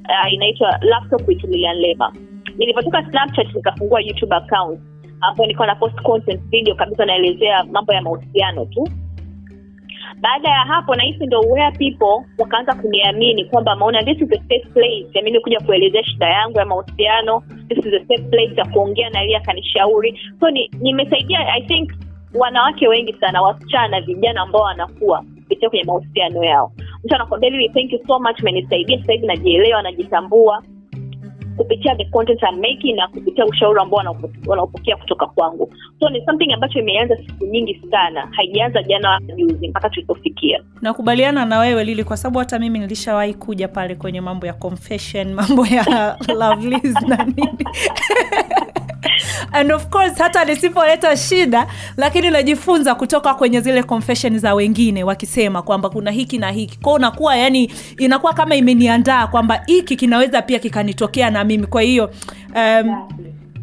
uh, 0.08 0.32
inaitwa 0.32 0.78
laptop 0.82 1.28
with 1.28 1.44
Lilian 1.44 1.76
Lema. 1.76 2.12
Nilipotoka 2.58 3.10
snapchat 3.10 3.54
nikafungua 3.54 4.00
youtube 4.00 4.34
account 4.36 4.80
ambapo 5.20 5.42
nilikuwa 5.42 5.66
na 5.66 5.74
post 5.74 6.02
content 6.02 6.40
video 6.40 6.74
kabisa 6.74 7.04
naelezea 7.06 7.64
mambo 7.64 7.92
ya 7.92 8.02
mahusiano 8.02 8.64
tu 8.64 8.88
baada 10.20 10.48
ya 10.48 10.58
hapo 10.58 10.94
nahisi 10.94 11.26
ndo 11.26 11.40
where 11.40 11.70
people 11.70 12.26
wakaanza 12.38 12.74
kuniamini 12.74 13.44
kwamba 13.44 13.76
maona 13.76 14.02
this 14.02 14.20
is 14.22 14.28
the 14.28 14.38
safe 14.38 14.66
place. 14.74 15.22
Mimi 15.22 15.40
kuja 15.40 15.60
kuelezea 15.60 16.04
shida 16.04 16.28
yangu 16.28 16.58
ya 16.58 16.64
mahusiano 16.66 17.42
this 17.68 17.78
is 17.78 17.84
the 17.84 18.00
safe 18.00 18.22
place 18.30 18.54
ya 18.56 18.64
kuongea 18.64 19.10
na 19.10 19.24
ili 19.24 19.34
akanishauri. 19.34 20.20
So 20.40 20.50
ni 20.50 20.70
nimesaidia 20.80 21.38
i 21.54 21.62
think 21.62 21.92
wanawake 22.34 22.88
wengi 22.88 23.12
sana 23.12 23.42
wasichana 23.42 24.00
vijana 24.00 24.40
ambao 24.40 24.62
wanakuwa 24.62 25.24
kupitia 25.34 25.68
kwenye 25.68 25.84
mahusiano 25.84 26.44
yao. 26.44 26.72
Mtu 27.04 27.14
anakwambia 27.14 27.50
thank 27.74 27.92
you 27.92 28.00
so 28.06 28.18
much 28.18 28.40
umenisaidia 28.40 28.98
sasa 29.00 29.12
hivi 29.12 29.26
najielewa 29.26 29.82
najitambua 29.82 30.62
kupitia 31.56 31.94
the 31.96 32.04
content 32.04 32.40
I'm 32.42 32.60
making 32.60 32.96
na 32.96 33.08
kupitia 33.08 33.46
ushauri 33.46 33.80
ambao 33.80 34.04
wanaopokea 34.46 34.96
kutoka 34.96 35.26
kwangu. 35.26 35.74
So 36.00 36.08
ni 36.08 36.24
something 36.26 36.52
ambacho 36.52 36.78
imeanza 36.78 37.16
siku 37.16 37.46
nyingi 37.46 37.82
sana. 37.90 38.28
Haijaanza 38.30 38.82
jana 38.82 39.20
juzi 39.36 39.68
mpaka 39.68 39.90
tulipofikia. 39.90 40.62
Nakubaliana 40.82 41.44
na 41.44 41.58
wewe 41.58 41.84
lili 41.84 42.04
kwa 42.04 42.16
sababu 42.16 42.38
hata 42.38 42.58
mimi 42.58 42.78
nilishawahi 42.78 43.34
kuja 43.34 43.68
pale 43.68 43.94
kwenye 43.94 44.20
mambo 44.20 44.46
ya 44.46 44.52
confession 44.52 45.34
mambo 45.34 45.66
ya 45.66 46.16
lovelies 46.40 47.02
na 47.08 47.24
nini 47.24 47.66
and 49.52 49.72
of 49.72 49.86
course 49.86 50.18
hata 50.18 50.44
nisipoleta 50.44 51.16
shida 51.16 51.66
lakini 51.96 52.30
najifunza 52.30 52.94
kutoka 52.94 53.34
kwenye 53.34 53.60
zile 53.60 53.82
confession 53.82 54.38
za 54.38 54.54
wengine 54.54 55.04
wakisema 55.04 55.62
kwamba 55.62 55.90
kuna 55.90 56.10
hiki 56.10 56.38
na 56.38 56.50
hiki. 56.50 56.78
Kwao 56.78 56.94
unakuwa 56.94 57.36
yani 57.36 57.72
inakuwa 57.98 58.32
kama 58.34 58.54
imeniandaa 58.56 59.26
kwamba 59.26 59.62
hiki 59.66 59.96
kinaweza 59.96 60.42
pia 60.42 60.58
kikanitokea 60.58 61.30
na 61.30 61.44
mimi. 61.44 61.66
Kwa 61.66 61.82
hiyo 61.82 62.10
um, 62.56 63.08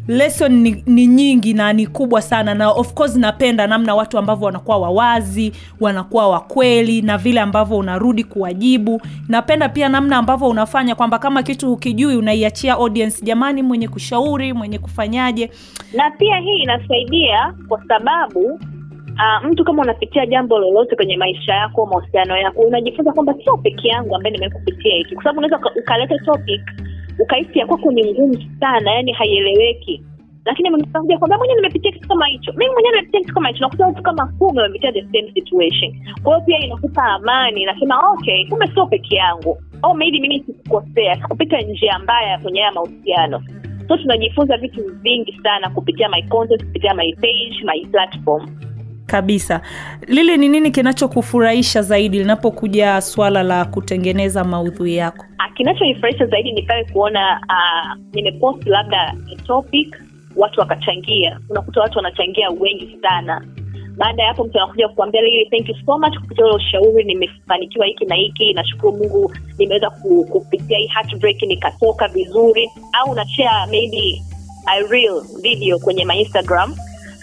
lesson 0.08 0.52
ni, 0.62 0.82
ni 0.86 1.06
nyingi 1.06 1.54
na 1.54 1.72
ni 1.72 1.86
kubwa 1.86 2.22
sana 2.22 2.54
na 2.54 2.70
of 2.70 2.94
course 2.94 3.16
napenda 3.16 3.66
namna 3.66 3.94
watu 3.94 4.18
ambavyo 4.18 4.46
wanakuwa 4.46 4.78
wawazi 4.78 5.52
wanakuwa 5.80 6.28
wakweli 6.28 7.02
na 7.02 7.18
vile 7.18 7.40
ambavyo 7.40 7.76
unarudi 7.76 8.24
kuwajibu. 8.24 9.02
Napenda 9.28 9.68
pia 9.68 9.88
namna 9.88 10.16
ambavyo 10.16 10.48
unafanya 10.48 10.94
kwamba 10.94 11.18
kama 11.18 11.42
kitu 11.42 11.68
hukijui 11.68 12.16
unaiachia 12.16 12.72
audience. 12.74 13.24
Jamani 13.24 13.62
mwenye 13.62 13.88
kushauri 13.88 14.52
mwenye 14.52 14.78
kufanyaje? 14.78 15.50
Na 15.92 16.10
pia 16.10 16.36
hii 16.36 16.58
inasaidia 16.62 17.54
kwa 17.68 17.84
sababu 17.88 18.40
uh, 18.44 19.50
mtu 19.50 19.64
kama 19.64 19.82
unapitia 19.82 20.26
jambo 20.26 20.58
lolote 20.58 20.96
kwenye 20.96 21.16
maisha 21.16 21.54
yako 21.54 21.86
mahusiano 21.86 22.36
yako 22.36 22.60
unajifunza 22.62 23.12
kwamba 23.12 23.34
sio 23.44 23.56
peke 23.56 23.88
yangu 23.88 24.16
ambaye 24.16 24.34
nimekupitia 24.36 24.94
hiki. 24.96 25.14
Kwa 25.14 25.24
sababu 25.24 25.38
unaweza 25.38 25.70
ukaleta 25.80 26.18
topic 26.18 26.60
ukahisi 27.18 27.58
ya 27.58 27.66
kwako 27.66 27.90
ni 27.92 28.12
ngumu 28.12 28.44
sana 28.60 28.90
yani 28.92 29.12
haieleweki. 29.12 30.02
Lakini 30.44 30.70
kwamba 31.18 31.38
mwenyewe 31.38 31.56
nimepitia 31.60 31.92
kitu 31.92 32.08
kama 32.08 32.26
hicho. 32.26 32.52
Mimi 32.52 32.72
mwenyewe 32.72 32.94
nimepitia 32.94 33.20
kitu 33.20 33.34
kama 33.34 33.48
hicho 33.48 33.60
nakuta 33.60 33.86
watu 33.86 34.02
kama 34.02 34.26
kumi 34.26 34.58
wamepitia 34.58 34.92
the 34.92 35.02
same 35.02 35.32
situation. 35.34 35.94
Kwa 36.22 36.34
hiyo 36.34 36.46
pia 36.46 36.58
inakupa 36.58 37.02
amani 37.02 37.64
nasema 37.64 38.10
okay 38.12 38.48
kumbe 38.48 38.66
sio 38.74 38.86
peke 38.86 39.14
yangu. 39.16 39.58
Au 39.82 39.94
maybe 39.94 40.20
mimi 40.20 40.44
sikukosea 40.46 41.14
sikupita 41.16 41.60
njia 41.60 41.98
mbaya 41.98 42.38
kwenye 42.38 42.60
haya 42.60 42.72
mahusiano. 42.72 43.42
So 43.88 43.96
tunajifunza 43.96 44.56
vitu 44.56 44.82
vingi 45.02 45.40
sana 45.42 45.70
kupitia 45.70 46.08
my 46.08 46.22
content 46.22 46.64
kupitia 46.64 46.94
my 46.94 47.12
page 47.14 47.64
my 47.64 47.86
platform 47.86 48.46
kabisa. 49.18 49.60
Lili 50.06 50.36
ni 50.36 50.48
nini 50.48 50.70
kinachokufurahisha 50.70 51.82
zaidi 51.82 52.18
linapokuja 52.18 53.00
swala 53.00 53.42
la 53.42 53.64
kutengeneza 53.64 54.44
maudhui 54.44 54.96
yako? 54.96 55.24
Ah, 55.38 55.48
kinachonifurahisha 55.54 56.26
zaidi 56.26 56.52
ni 56.52 56.62
pale 56.62 56.84
kuona 56.84 57.40
uh, 57.48 58.02
nimepost 58.12 58.66
labda 58.66 59.14
topic 59.46 59.96
watu 60.36 60.60
wakachangia. 60.60 61.40
Unakuta 61.50 61.80
watu 61.80 61.98
wanachangia 61.98 62.48
wengi 62.50 62.98
sana. 63.02 63.44
Baada 63.96 64.22
ya 64.22 64.28
hapo 64.28 64.44
mtu 64.44 64.58
anakuja 64.58 64.88
kukuambia 64.88 65.20
lili 65.22 65.46
thank 65.50 65.68
you 65.68 65.74
so 65.86 65.98
much 65.98 66.18
kupitia 66.18 66.44
ule 66.44 66.54
ushauri 66.54 67.04
nimefanikiwa 67.04 67.86
hiki 67.86 68.04
na 68.04 68.14
hiki. 68.14 68.54
Nashukuru 68.54 68.92
mungu 68.96 69.32
nimeweza 69.58 69.90
kupitia 70.30 70.78
hii 70.78 70.86
heartbreak 70.86 71.42
nikatoka 71.42 72.08
vizuri. 72.08 72.70
Au 72.92 73.10
unashare 73.10 73.70
maybe 73.70 74.22
a 74.66 74.80
real 74.90 75.22
video 75.42 75.78
kwenye 75.78 76.04
my 76.04 76.20
instagram 76.20 76.74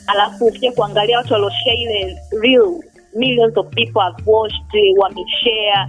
alafu 0.08 0.46
ukija 0.46 0.72
kuangalia 0.72 1.18
watu 1.18 1.34
walioshare 1.34 1.76
ile 1.82 2.18
real 2.42 2.74
millions 3.16 3.58
of 3.58 3.68
people 3.70 4.00
have 4.00 4.24
watched 4.26 4.98
wameshare. 4.98 5.88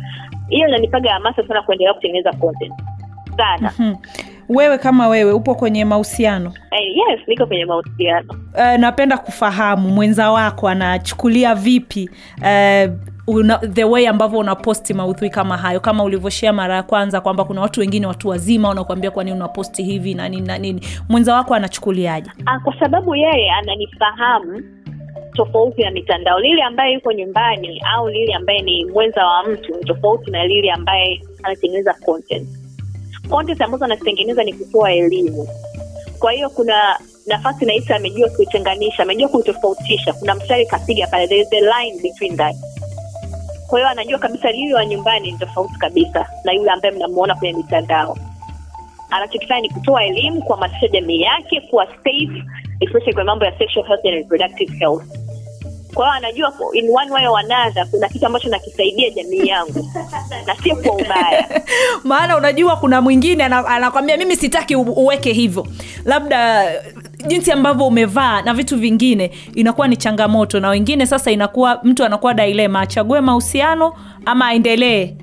Hiyo 0.48 0.68
inanipaga 0.68 1.12
hamasa 1.12 1.48
sana 1.48 1.62
kuendelea 1.62 1.94
kutengeneza 1.94 2.32
content. 2.32 2.72
Sana. 3.36 3.68
Hmm. 3.68 3.96
wewe 4.48 4.78
kama 4.78 5.08
wewe 5.08 5.32
upo 5.32 5.54
kwenye 5.54 5.84
mahusiano? 5.84 6.52
Hey, 6.70 6.88
yes 6.88 7.20
niko 7.26 7.46
kwenye 7.46 7.64
mahusiano. 7.64 8.26
Uh, 8.54 8.80
napenda 8.80 9.18
kufahamu 9.18 9.88
mwenza 9.88 10.30
wako 10.30 10.68
anachukulia 10.68 11.54
vipi 11.54 12.10
uh, 12.38 12.92
una, 13.26 13.58
the 13.58 13.84
way 13.84 14.06
ambavyo 14.08 14.38
unaposti 14.38 14.94
maudhui 14.94 15.30
kama 15.30 15.56
hayo 15.56 15.80
kama 15.80 16.04
ulivyoshea 16.04 16.52
mara 16.52 16.74
ya 16.74 16.82
kwanza 16.82 17.20
kwamba 17.20 17.44
kuna 17.44 17.60
watu 17.60 17.80
wengine 17.80 18.06
watu 18.06 18.28
wazima 18.28 18.68
wanakuambia 18.68 19.10
kwa 19.10 19.24
nini 19.24 19.36
unaposti 19.36 19.82
hivi 19.82 20.14
na 20.14 20.28
nini 20.28 20.46
na 20.46 20.58
nini. 20.58 20.80
Mwenza 21.08 21.34
wako 21.34 21.54
anachukuliaje? 21.54 22.30
Ah, 22.46 22.60
kwa 22.60 22.78
sababu 22.80 23.14
yeye 23.14 23.50
ananifahamu 23.52 24.62
tofauti 25.34 25.82
na 25.82 25.90
mitandao. 25.90 26.40
Lile 26.40 26.62
ambaye 26.62 26.94
yuko 26.94 27.12
nyumbani 27.12 27.82
au 27.96 28.08
lile 28.08 28.34
ambaye 28.34 28.62
ni 28.62 28.84
mwenza 28.84 29.26
wa 29.26 29.42
mtu 29.48 29.76
ni 29.76 29.84
tofauti 29.84 30.30
na 30.30 30.46
lile 30.46 30.70
ambaye 30.72 31.22
anatengeneza 31.42 31.94
content. 31.94 32.48
Content 33.28 33.60
ambazo 33.62 33.84
anazitengeneza 33.84 34.44
ni 34.44 34.52
kutoa 34.52 34.92
elimu. 34.92 35.48
Kwa 36.18 36.32
hiyo 36.32 36.50
kuna 36.50 36.98
nafasi 37.26 37.64
nahisi 37.66 37.92
amejua 37.92 38.28
kuitenganisha 38.28 39.02
amejua 39.02 39.28
kuitofautisha 39.28 40.12
kuna 40.12 40.34
mstari 40.34 40.66
kapiga 40.66 41.06
pale 41.06 41.26
there 41.28 41.40
is 41.40 41.48
a 41.52 41.60
line 41.60 42.02
between 42.02 42.36
that 42.36 42.56
kwa 43.66 43.78
hiyo 43.78 43.90
anajua 43.90 44.18
kabisa 44.18 44.50
lile 44.50 44.74
wa 44.74 44.86
nyumbani 44.86 45.32
ni 45.32 45.38
tofauti 45.38 45.74
kabisa 45.78 46.26
na 46.44 46.52
yule 46.52 46.70
ambaye 46.70 46.94
mnamuona 46.94 47.34
kwenye 47.34 47.54
mitandao. 47.58 48.18
Anachokifanya 49.10 49.60
ni 49.60 49.68
kutoa 49.70 50.04
elimu 50.04 50.42
kuhamasisha 50.42 50.88
jamii 50.88 51.20
yake 51.20 51.60
kuwa 51.60 51.86
safe 51.86 52.42
especially 52.80 53.14
kwa 53.14 53.24
mambo 53.24 53.44
ya 53.44 53.58
sexual 53.58 53.86
health 53.86 54.04
and 54.04 54.14
reproductive 54.14 54.72
health. 54.78 55.02
Kwa 55.94 56.04
hiyo 56.04 56.16
anajua 56.16 56.52
in 56.72 56.90
one 56.90 57.10
way 57.10 57.26
or 57.26 57.38
another 57.38 57.86
kuna 57.90 58.08
kitu 58.08 58.26
ambacho 58.26 58.48
nakisaidia 58.48 59.10
jamii 59.10 59.46
yangu. 59.48 59.90
Na 60.46 60.56
sio 60.56 60.76
kwa 60.76 60.94
ubaya. 60.96 61.62
Maana 62.04 62.36
unajua 62.36 62.76
kuna 62.76 63.00
mwingine 63.00 63.44
anakwambia 63.44 64.16
mimi 64.16 64.36
sitaki 64.36 64.76
uweke 64.76 65.32
hivyo. 65.32 65.66
Labda 66.04 66.64
jinsi 67.26 67.52
ambavyo 67.52 67.86
umevaa 67.86 68.42
na 68.42 68.54
vitu 68.54 68.76
vingine 68.76 69.30
inakuwa 69.54 69.88
ni 69.88 69.96
changamoto. 69.96 70.60
Na 70.60 70.68
wengine 70.68 71.06
sasa 71.06 71.30
inakuwa 71.30 71.80
mtu 71.84 72.04
anakuwa 72.04 72.34
dilema 72.34 72.80
achague 72.80 73.20
mahusiano 73.20 73.92
ama 74.26 74.46
aendelee 74.48 75.14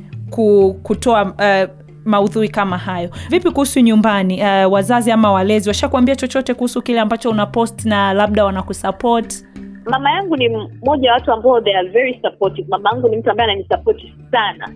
kutoa 0.83 1.23
uh, 1.23 1.69
maudhui 2.05 2.49
kama 2.49 2.77
hayo. 2.77 3.09
Vipi 3.29 3.49
kuhusu 3.51 3.79
nyumbani 3.79 4.41
uh, 4.43 4.73
wazazi 4.73 5.11
ama 5.11 5.31
walezi 5.31 5.69
washakuambia 5.69 6.15
chochote 6.15 6.53
kuhusu 6.53 6.81
kile 6.81 6.99
ambacho 6.99 7.29
unapost 7.29 7.85
na 7.85 8.13
labda 8.13 8.45
wanakusupport? 8.45 9.45
Mama 9.85 10.11
yangu 10.11 10.37
ni 10.37 10.49
mmoja 10.49 11.09
wa 11.09 11.13
watu 11.15 11.31
ambao 11.31 11.61
they 11.61 11.77
are 11.77 11.89
very 11.89 12.19
supportive. 12.21 12.67
Mama 12.69 12.89
yangu 12.89 13.09
ni 13.09 13.17
mtu 13.17 13.31
ambaye 13.31 13.49
ananisupport 13.51 14.01
sana 14.31 14.69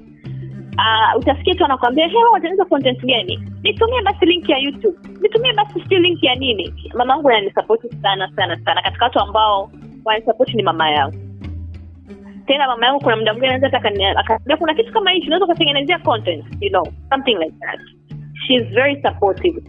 uh, 0.77 1.19
utasikia 1.19 1.55
tu 1.55 1.65
anakuambia 1.65 2.07
hewa 2.07 2.31
watengeneza 2.31 2.65
content 2.65 2.99
gani? 3.05 3.39
Nitumie 3.63 4.01
basi 4.01 4.25
link 4.25 4.49
ya 4.49 4.57
youtube. 4.57 4.97
Nitumie 5.21 5.53
basi 5.53 5.73
sijui 5.73 5.99
link 5.99 6.23
ya 6.23 6.35
nini? 6.35 6.73
Mama 6.95 7.13
yangu 7.13 7.29
ananisapoti 7.29 7.87
sana 8.01 8.31
sana 8.35 8.59
sana. 8.65 8.81
Katika 8.81 9.05
watu 9.05 9.19
ambao 9.19 9.71
wananisapoti 10.05 10.53
ni 10.57 10.63
mama 10.63 10.89
yangu 10.89 11.17
tena 12.47 12.67
mama 12.67 12.85
yangu 12.85 12.99
kuna 12.99 13.15
muda 13.15 13.33
mwingine 13.33 13.53
anaweza 13.53 13.77
akaambia 14.17 14.57
kuna 14.57 14.73
kitu 14.73 14.93
kama 14.93 15.11
hichi 15.11 15.27
unaweza 15.27 15.45
ukatengenezea 15.45 15.99
content? 15.99 16.45
You 16.61 16.69
know 16.69 16.87
something 17.09 17.35
like 17.35 17.53
that. 17.59 17.79
She 18.47 18.53
is 18.53 18.63
very 18.73 19.01
supportive. 19.01 19.61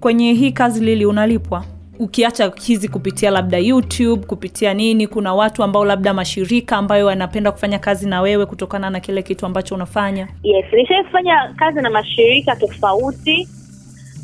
Kwenye 0.00 0.32
hii 0.32 0.52
kazi 0.52 0.84
lili 0.84 1.06
unalipwa 1.06 1.64
ukiacha 2.00 2.52
hizi 2.62 2.88
kupitia 2.88 3.30
labda 3.30 3.58
youtube 3.58 4.26
kupitia 4.26 4.74
nini 4.74 5.06
kuna 5.06 5.34
watu 5.34 5.62
ambao 5.62 5.84
labda 5.84 6.14
mashirika 6.14 6.76
ambayo 6.76 7.06
wanapenda 7.06 7.52
kufanya 7.52 7.78
kazi 7.78 8.08
na 8.08 8.20
wewe 8.20 8.46
kutokana 8.46 8.90
na 8.90 9.00
kile 9.00 9.22
kitu 9.22 9.46
ambacho 9.46 9.74
unafanya? 9.74 10.28
Yes 10.42 10.64
nishafanya 10.72 11.54
kazi 11.56 11.80
na 11.82 11.90
mashirika 11.90 12.56
tofauti 12.56 13.48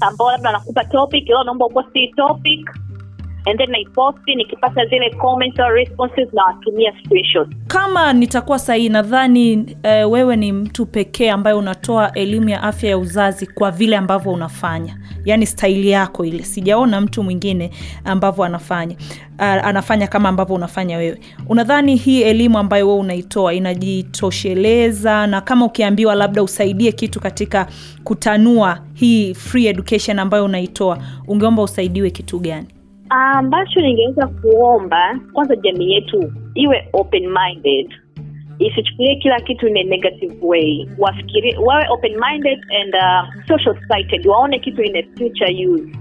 ambao 0.01 0.31
labda 0.31 0.49
wanakupa 0.49 0.85
topic 0.85 1.29
leo 1.29 1.45
naomba 1.45 1.67
uposti 1.67 2.09
topic 2.17 2.71
and 3.47 3.59
then 3.59 3.71
naiposti 3.71 4.35
nikipata 4.35 4.87
zile 4.87 5.11
comments 5.11 5.59
or 5.61 5.73
responses 5.75 6.29
nawatumia 6.33 6.93
screenshot. 7.05 7.49
Kama 7.67 8.13
nitakuwa 8.13 8.59
sahihi 8.59 8.89
nadhani 8.89 9.77
eh, 9.83 10.11
wewe 10.11 10.37
ni 10.37 10.53
mtu 10.53 10.87
pekee 10.87 11.31
ambaye 11.31 11.57
unatoa 11.57 12.13
elimu 12.13 12.49
ya 12.49 12.63
afya 12.63 12.91
ya 12.91 12.99
uzazi 12.99 13.47
kwa 13.47 13.71
vile 13.71 13.97
ambavyo 13.97 14.33
unafanya. 14.33 14.99
Yaani 15.25 15.47
staili 15.47 15.89
yako 15.91 16.25
ile. 16.25 16.43
Sijaona 16.43 17.01
mtu 17.01 17.23
mwingine 17.23 17.71
ambavyo 18.05 18.45
anafanya 18.45 18.97
uh, 19.39 19.43
anafanya 19.45 20.07
kama 20.07 20.29
ambavyo 20.29 20.55
unafanya 20.57 20.97
wewe. 20.99 21.21
Unadhani 21.49 21.97
hii 21.97 22.23
elimu 22.23 22.59
ambayo 22.59 22.87
wewe 22.89 23.01
unaitoa 23.01 23.55
inajitosheleza? 23.55 25.27
Na 25.27 25.41
kama 25.41 25.65
ukiambiwa 25.65 26.15
labda 26.15 26.43
usaidie 26.43 26.93
kitu 26.93 27.21
katika 27.21 27.67
kutanua 28.05 28.79
hii 28.95 29.35
free 29.35 29.67
education 29.67 30.19
ambayo 30.19 30.45
unaitoa 30.45 30.99
ungeomba 31.27 31.63
usaidiwe 31.63 32.11
kitu 32.11 32.39
gani 32.39 32.67
ambacho 33.11 33.81
ningeweza 33.81 34.27
kuomba 34.27 35.21
kwanza 35.33 35.57
jamii 35.57 35.93
yetu 35.93 36.33
iwe 36.55 36.89
open 36.93 37.29
minded 37.29 37.95
isichukulie 38.59 39.17
kila 39.17 39.41
kitu 39.41 39.69
in 39.69 39.77
a 39.77 39.83
negative 39.83 40.35
way. 40.43 40.89
Wafikirie 40.99 41.57
wawe 41.59 41.87
open 41.91 42.13
minded 42.31 42.59
and 42.81 42.95
uh, 42.95 43.47
social 43.49 43.77
sighted 43.89 44.27
waone 44.27 44.59
kitu 44.59 44.83
in 44.83 44.97
a 44.97 45.03
future 45.03 45.67
use. 45.69 45.99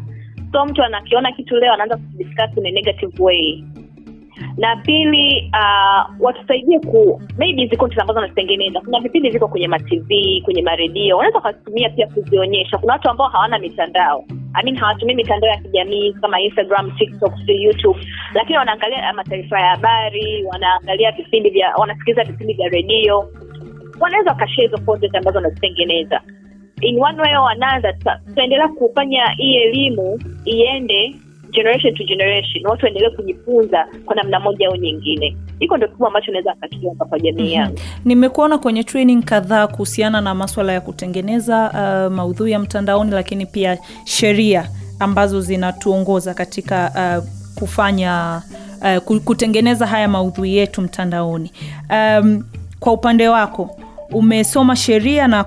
So 0.51 0.65
mtu 0.65 0.83
anakiona 0.83 1.31
kitu 1.31 1.55
leo 1.55 1.73
anaanza 1.73 1.97
kudiscuss 1.97 2.57
in 2.57 2.65
a 2.65 2.71
negative 2.71 3.23
way 3.23 3.63
na 4.57 4.75
pili 4.75 5.51
uh, 5.53 6.15
watusaidie 6.19 6.79
ku 6.79 7.21
maybe 7.37 7.61
hizi 7.61 7.77
content 7.77 8.01
ambazo 8.01 8.19
wanazitengeneza. 8.19 8.81
Kuna 8.81 8.99
vipindi 8.99 9.29
viko 9.29 9.47
kwenye 9.47 9.67
matv 9.67 10.09
kwenye 10.43 10.61
maredio 10.61 11.17
wanaweza 11.17 11.37
wakatumia 11.37 11.89
pia 11.89 12.07
kuzionyesha. 12.07 12.77
Kuna 12.77 12.93
watu 12.93 13.09
ambao 13.09 13.27
hawana 13.27 13.59
mitandao. 13.59 14.25
I 14.53 14.63
mean, 14.63 14.77
hawatumii 14.77 15.13
mitandao 15.15 15.49
ya 15.49 15.57
kijamii 15.57 16.13
kama 16.13 16.41
instagram 16.41 16.91
tiktok 16.97 17.33
youtube. 17.47 17.99
Lakini 18.33 18.57
wanaangalia 18.57 19.13
mataifa 19.13 19.59
ya 19.59 19.69
habari 19.69 20.43
wanaangalia 20.45 21.11
vipindi 21.11 21.49
vya 21.49 21.75
wanasikiliza 21.75 22.23
vipindi 22.23 22.53
vya 22.53 22.69
redio. 22.69 23.29
Wanaweza 23.99 24.29
wakashia 24.31 24.63
hizo 24.63 24.77
content 24.77 25.15
ambazo 25.15 25.37
wanazitengeneza. 25.37 26.21
In 26.81 26.99
one 27.03 27.21
way 27.21 27.35
or 27.37 27.51
another 27.51 27.97
tutaendelea 28.27 28.67
kufanya 28.67 29.25
hii 29.37 29.55
elimu 29.55 30.19
iende 30.45 31.15
generation 31.55 31.95
to 31.95 32.03
generation 32.03 32.65
watu 32.67 32.85
waendelee 32.85 33.09
kujifunza 33.09 33.87
kwa 34.05 34.15
namna 34.15 34.39
moja 34.39 34.67
au 34.67 34.75
nyingine. 34.75 35.37
Hiko 35.59 35.77
ndo 35.77 35.87
kikubwa 35.87 36.07
ambacho 36.07 36.31
naweza 36.31 36.51
akakiomba 36.51 37.05
kwa 37.05 37.19
jamii 37.19 37.53
yangu. 37.53 37.79
Nimekuona 38.05 38.57
kwenye 38.57 38.83
training 38.83 39.23
kadhaa 39.23 39.67
kuhusiana 39.67 40.21
na 40.21 40.35
maswala 40.35 40.73
ya 40.73 40.81
kutengeneza 40.81 41.71
uh, 42.09 42.13
maudhui 42.15 42.51
ya 42.51 42.59
mtandaoni 42.59 43.11
lakini 43.11 43.45
pia 43.45 43.77
sheria 44.05 44.69
ambazo 44.99 45.41
zinatuongoza 45.41 46.33
katika 46.33 46.91
uh, 47.19 47.23
kufanya 47.59 48.41
uh, 49.07 49.19
kutengeneza 49.23 49.85
haya 49.87 50.07
maudhui 50.07 50.55
yetu 50.55 50.81
mtandaoni. 50.81 51.51
Um, 51.89 52.43
kwa 52.79 52.93
upande 52.93 53.27
wako 53.29 53.77
umesoma 54.15 54.75
sheria 54.75 55.27
na 55.27 55.43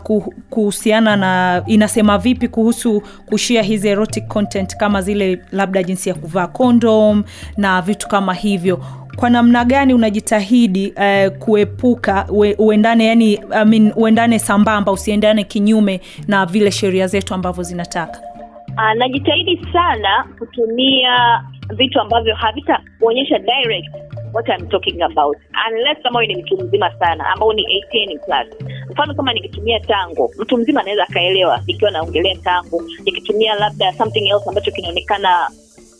kuhusiana 0.51 1.17
na 1.17 1.63
inasema 1.67 2.19
vipi 2.19 2.49
kuhusu 2.49 3.03
kushia 3.27 3.63
hizi 3.63 3.89
erotic 3.89 4.27
content 4.27 4.77
kama 4.77 5.03
zile 5.03 5.41
labda 5.53 5.83
jinsi 5.83 6.09
ya 6.09 6.15
kuvaa 6.15 6.47
condom 6.47 7.25
na 7.57 7.83
vitu 7.83 8.09
kama 8.09 8.35
hivyo. 8.35 8.81
Kwa 9.17 9.31
namna 9.31 9.65
gani 9.65 9.95
unajitahidi 9.95 10.93
uh, 10.97 11.37
kuepuka 11.39 12.27
ue- 12.29 12.55
uendane 12.59 13.07
yani 13.07 13.41
I 13.51 13.65
mean, 13.65 13.93
uendane 13.97 14.39
sambamba 14.39 14.93
usiendane 14.93 15.45
kinyume 15.45 16.01
na 16.29 16.47
vile 16.47 16.71
sheria 16.71 17.07
zetu 17.07 17.35
ambavyo 17.35 17.63
zinataka? 17.63 18.21
Uh, 18.69 18.99
najitahidi 18.99 19.67
sana 19.73 20.25
kutumia 20.39 21.45
vitu 21.77 22.01
ambavyo 22.01 22.35
havitaonyesha 22.35 23.39
direct 23.39 24.08
what 24.39 24.49
I'm 24.51 24.69
talking 24.69 25.03
about. 25.03 25.37
Unless 25.69 26.03
kama 26.03 26.27
ni 26.27 26.37
mtu 26.43 26.57
mzima 26.57 26.99
sana 26.99 27.27
ambao 27.27 27.53
ni 27.53 27.63
18 27.95 28.19
plus. 28.19 28.71
Mfano 28.91 29.15
kama 29.15 29.33
nikitumia 29.33 29.81
tango 29.81 30.31
mtu 30.39 30.57
mzima 30.57 30.81
anaweza 30.81 31.03
akaelewa 31.03 31.61
nikiwa 31.67 31.91
naongelea 31.91 32.37
tango 32.45 32.83
nikitumia 33.05 33.55
labda 33.55 33.93
something 33.93 34.29
else 34.29 34.49
ambacho 34.49 34.71
kinaonekana 34.71 35.51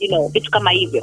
you 0.01 0.09
know 0.09 0.29
vitu 0.29 0.51
kama 0.51 0.71
hivyo. 0.71 1.03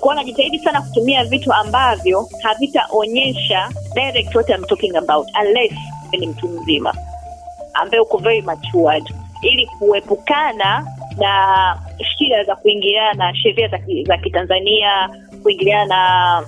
Kwa 0.00 0.14
najitahidi 0.14 0.58
sana 0.58 0.82
kutumia 0.82 1.24
vitu 1.24 1.52
ambavyo 1.52 2.28
havitaonyesha 2.42 3.68
direct 3.94 4.34
what 4.34 4.48
I'm 4.50 4.64
talking 4.64 4.96
about 4.96 5.26
unless 5.42 5.72
ni 6.18 6.26
mtu 6.26 6.48
mzima 6.48 6.94
ambaye 7.74 8.00
uko 8.00 8.18
very 8.18 8.42
matured. 8.42 9.14
Ili 9.42 9.66
kuepukana 9.66 10.86
na 11.16 11.78
shida 12.18 12.44
za 12.44 12.56
kuingiliana 12.56 13.14
na 13.26 13.34
sheria 13.34 13.68
za 14.06 14.16
kitanzania 14.16 15.08
kuingiliana 15.44 15.86
na 15.96 16.42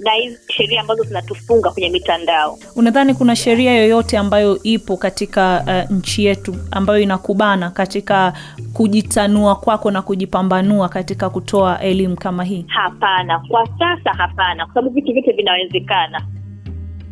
na 0.00 0.12
hizi 0.12 0.38
sheria 0.52 0.80
ambazo 0.80 1.02
zinatufunga 1.02 1.70
kwenye 1.70 1.88
mitandao. 1.90 2.58
Unadhani 2.76 3.14
kuna 3.14 3.36
sheria 3.36 3.72
yoyote 3.76 4.18
ambayo 4.18 4.62
ipo 4.62 4.96
katika 4.96 5.64
uh, 5.66 5.96
nchi 5.96 6.24
yetu 6.24 6.54
ambayo 6.70 6.98
inakubana 7.00 7.70
katika 7.70 8.32
kujitanua 8.74 9.56
kwako 9.56 9.90
na 9.90 10.02
kujipambanua 10.02 10.88
katika 10.88 11.30
kutoa 11.30 11.80
elimu 11.80 12.16
kama 12.16 12.44
hii? 12.44 12.64
Hapana. 12.68 13.38
Kwa 13.48 13.66
sasa 13.78 14.10
hapana 14.16 14.64
kwa 14.66 14.74
sababu 14.74 14.94
vitu 14.94 15.12
vyote 15.12 15.32
vinawezekana. 15.32 16.26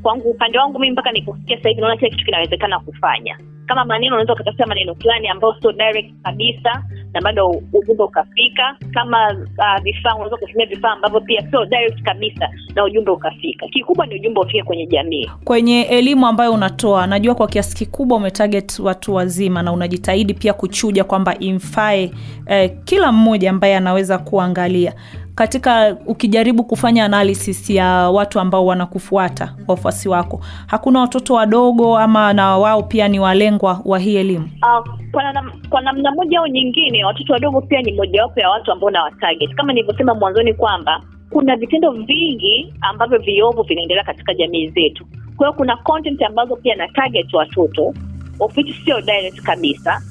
Kwangu 0.03 0.31
upande 0.31 0.59
wangu 0.59 0.79
mimi 0.79 0.93
mpaka 0.93 1.13
nikusikia 1.13 1.57
sasa 1.57 1.69
hivi 1.69 1.81
naona 1.81 1.97
kila 1.97 2.11
kitu 2.11 2.25
kinawezekana 2.25 2.81
kufanya. 2.81 3.39
Kama 3.67 3.85
maneno 3.85 4.13
unaweza 4.15 4.33
ukatafuta 4.33 4.67
maneno 4.67 4.95
fulani 4.95 5.29
ambayo 5.29 5.55
sio 5.61 5.73
direct 5.73 6.13
kabisa 6.23 6.83
na 7.15 7.21
bado 7.21 7.49
ujumbe 7.73 8.03
ukafika. 8.03 8.77
Kama 8.95 9.33
uh, 9.33 9.83
vifaa 9.83 10.15
unaweza 10.15 10.37
kutumia 10.37 10.67
vifaa 10.67 10.91
ambavyo 10.93 11.21
pia 11.21 11.51
sio 11.51 11.65
direct 11.65 12.03
kabisa 12.03 12.49
na 12.75 12.85
ujumbe 12.85 13.11
ukafika. 13.11 13.67
Kikubwa 13.69 14.07
ni 14.07 14.15
ujumbe 14.15 14.41
ufike 14.41 14.63
kwenye 14.63 14.87
jamii. 14.87 15.31
Kwenye 15.45 15.83
elimu 15.83 16.27
ambayo 16.27 16.53
unatoa 16.53 17.07
najua 17.07 17.35
kwa 17.35 17.47
kiasi 17.49 17.77
kikubwa 17.77 18.17
umetarget 18.17 18.79
watu 18.79 19.15
wazima 19.15 19.63
na 19.63 19.73
unajitahidi 19.73 20.35
pia 20.35 20.53
kuchuja 20.53 21.05
kwamba 21.05 21.39
imfae 21.39 22.11
eh, 22.47 22.71
kila 22.85 23.13
mmoja 23.13 23.51
ambaye 23.51 23.77
anaweza 23.77 24.19
kuangalia 24.19 24.93
katika 25.39 25.97
ukijaribu 26.07 26.65
kufanya 26.65 27.05
analysis 27.05 27.71
ya 27.71 27.87
watu 28.11 28.41
ambao 28.41 28.67
wanakufuata 28.67 29.55
wafuasi 29.69 30.09
wako. 30.09 30.41
Hakuna 30.67 31.01
watoto 31.01 31.35
wadogo 31.35 31.99
ama 31.99 32.33
na 32.33 32.59
wao 32.59 32.83
pia 32.83 33.09
ni 33.09 33.21
walengwa 33.21 33.81
wa 33.85 33.99
hii 33.99 34.17
elimu? 34.17 34.45
Uh, 34.63 34.89
kwa, 35.13 35.33
nam, 35.33 35.53
kwa 35.71 35.81
namna 35.81 36.11
moja 36.13 36.39
au 36.39 36.47
nyingine 36.47 37.05
watoto 37.05 37.33
wadogo 37.33 37.61
pia 37.61 37.83
ni 37.83 37.93
mojawapo 37.93 38.41
ya 38.41 38.51
watu 38.51 38.73
ambao 38.73 38.91
na 38.91 39.03
watarget 39.03 39.55
kama 39.55 39.73
nilivyosema 39.73 40.15
mwanzoni 40.15 40.55
kwamba 40.55 41.03
kuna 41.31 41.57
vitendo 41.57 41.91
vingi 41.91 42.75
ambavyo 42.81 43.19
viovu 43.19 43.63
vinaendelea 43.63 44.05
katika 44.05 44.35
jamii 44.35 44.69
zetu. 44.69 45.07
Kwa 45.37 45.47
hiyo 45.47 45.53
kuna 45.57 45.77
content 45.77 46.23
ambazo 46.23 46.57
pia 46.57 46.77
na 46.77 46.89
target 46.89 47.35
watoto 47.35 47.95
of 48.41 48.55
sio 48.85 49.01
direct 49.01 49.43
kabisa 49.43 50.03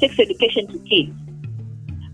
sex 0.00 0.18
education 0.18 0.66
to 0.66 0.78
kids 0.78 1.24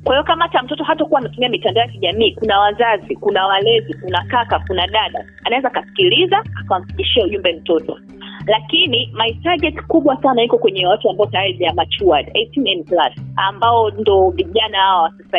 kwa 0.05 0.15
hiyo 0.15 0.25
kama 0.25 0.43
hata 0.45 0.63
mtoto 0.63 0.85
hatakuwa 0.85 1.21
anatumia 1.21 1.49
mitandao 1.49 1.85
ya 1.85 1.91
kijamii 1.91 2.33
kuna 2.35 2.59
wazazi 2.61 3.17
kuna 3.17 3.47
walezi 3.47 3.95
kuna 3.95 4.25
kaka 4.25 4.59
kuna 4.59 4.87
dada 4.87 5.25
anaweza 5.45 5.69
akasikiliza 5.69 6.45
akamfikishia 6.61 7.25
ujumbe 7.25 7.53
mtoto. 7.53 7.99
Lakini 8.47 9.13
my 9.15 9.33
target 9.43 9.83
kubwa 9.87 10.23
sana 10.23 10.43
iko 10.43 10.59
kwenye 10.59 10.87
watu 10.87 11.11
ambao 11.11 11.27
tayari 11.27 11.55
they 11.55 11.71
matured 11.73 12.27
18 12.29 12.73
and 12.73 12.85
plus 12.87 13.27
ambao 13.37 13.91
ndo 13.91 14.31
vijana 14.31 14.79
hawa 14.79 15.03
wa 15.03 15.13
sasa 15.31 15.39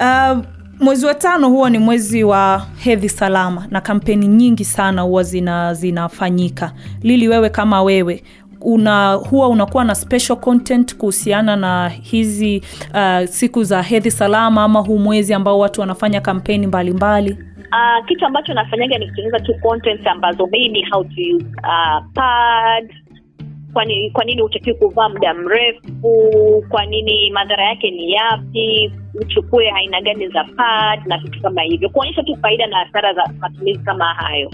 Uh, 0.00 0.44
mwezi 0.80 1.06
wa 1.06 1.14
tano 1.14 1.48
huwa 1.48 1.70
ni 1.70 1.78
mwezi 1.78 2.24
wa 2.24 2.66
hedhi 2.84 3.08
salama 3.08 3.66
na 3.70 3.80
kampeni 3.80 4.26
nyingi 4.26 4.64
sana 4.64 5.02
huwa 5.02 5.22
zina 5.22 5.74
zinafanyika. 5.74 6.72
Lili 7.02 7.28
wewe 7.28 7.50
kama 7.50 7.82
wewe 7.82 8.22
una 8.60 9.12
huwa 9.12 9.48
unakuwa 9.48 9.84
na 9.84 9.94
special 9.94 10.36
content 10.36 10.96
kuhusiana 10.96 11.56
na 11.56 11.88
hizi 11.88 12.62
uh, 12.94 13.24
siku 13.24 13.64
za 13.64 13.82
hedhi 13.82 14.10
salama 14.10 14.62
ama 14.64 14.80
huu 14.80 14.98
mwezi 14.98 15.34
ambao 15.34 15.58
watu 15.58 15.80
wanafanya 15.80 16.20
kampeni 16.20 16.66
mbalimbali? 16.66 17.30
Mbali? 17.32 17.48
Uh, 17.72 18.06
kitu 18.06 18.26
ambacho 18.26 18.54
nafanyaga 18.54 18.98
ni 18.98 19.06
kutengeneza 19.08 19.40
tu 19.40 19.54
content 19.62 20.06
ambazo 20.06 20.46
maybe 20.46 20.84
how 20.90 21.04
to 21.04 21.20
use 21.36 21.46
uh, 21.62 22.04
pad. 22.14 22.94
Kwa 24.12 24.24
nini 24.24 24.42
utakiwi 24.42 24.76
kuvaa 24.76 25.08
muda 25.08 25.34
mrefu? 25.34 26.64
Kwa 26.68 26.86
nini 26.86 27.30
madhara 27.30 27.64
yake 27.64 27.90
ni 27.90 28.12
yapi? 28.12 28.92
Uchukue 29.20 29.70
aina 29.70 30.00
gani 30.00 30.28
za 30.28 30.44
pad 30.44 31.00
na 31.06 31.18
vitu 31.18 31.42
kama 31.42 31.62
hivyo. 31.62 31.88
Kuonyesha 31.88 32.22
tu 32.22 32.36
faida 32.42 32.66
na 32.66 32.76
hasara 32.78 33.14
za 33.14 33.30
matumizi 33.40 33.78
kama 33.84 34.04
hayo 34.14 34.50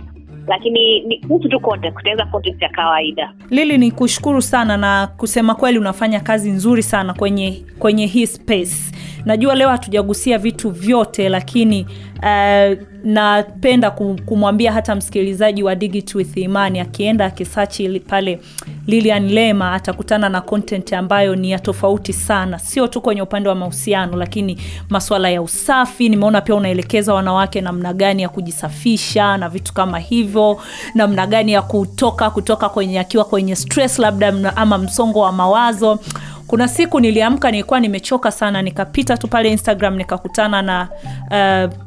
lakini 0.48 1.00
ni 1.00 1.18
kuhusu 1.20 1.48
tu 1.48 1.60
content 1.60 2.62
ya 2.62 2.68
kawaida. 2.68 3.32
Lili 3.50 3.78
ni 3.78 3.90
kushukuru 3.90 4.42
sana 4.42 4.76
na 4.76 5.06
kusema 5.06 5.54
kweli 5.54 5.78
unafanya 5.78 6.20
kazi 6.20 6.50
nzuri 6.50 6.82
sana 6.82 7.14
kwenye 7.14 7.62
kwenye 7.78 8.06
hii 8.06 8.26
space. 8.26 8.92
Najua 9.24 9.54
leo 9.54 9.68
hatujagusia 9.68 10.38
vitu 10.38 10.70
vyote 10.70 11.28
lakini 11.28 11.86
uh, 12.22 12.78
napenda 13.04 13.90
kumwambia 14.26 14.72
hata 14.72 14.94
msikilizaji 14.94 15.62
wa 15.62 15.74
Digit 15.74 16.14
with 16.14 16.36
Imani 16.36 16.80
akienda 16.80 17.24
akisachi 17.26 18.00
pale 18.00 18.40
Lilian 18.86 19.28
Lema 19.28 19.72
atakutana 19.72 20.28
na 20.28 20.40
content 20.40 20.92
ambayo 20.92 21.36
ni 21.36 21.50
ya 21.50 21.58
tofauti 21.58 22.12
sana, 22.12 22.58
sio 22.58 22.86
tu 22.86 23.00
kwenye 23.00 23.22
upande 23.22 23.48
wa 23.48 23.54
mahusiano, 23.54 24.16
lakini 24.16 24.58
masuala 24.90 25.30
ya 25.30 25.42
usafi. 25.42 26.08
Nimeona 26.08 26.40
pia 26.40 26.54
unaelekeza 26.54 27.14
wanawake 27.14 27.60
namna 27.60 27.92
gani 27.92 28.22
ya 28.22 28.28
kujisafisha 28.28 29.36
na 29.36 29.48
vitu 29.48 29.74
kama 29.74 29.98
hivyo, 29.98 30.60
namna 30.94 31.26
gani 31.26 31.52
ya 31.52 31.62
kutoka 31.62 32.30
kutoka 32.30 32.68
kwenye 32.68 32.98
akiwa 33.00 33.24
kwenye 33.24 33.56
stress 33.56 33.98
labda 33.98 34.56
ama 34.56 34.78
msongo 34.78 35.20
wa 35.20 35.32
mawazo. 35.32 35.98
Kuna 36.46 36.68
siku 36.68 37.00
niliamka 37.00 37.50
nilikuwa 37.50 37.80
nimechoka 37.80 38.30
sana. 38.30 38.62
Nikapita 38.62 39.16
tu 39.16 39.28
pale 39.28 39.50
instagram 39.52 39.96
nikakutana 39.96 40.62
na 40.62 40.88
uh, 41.30 41.83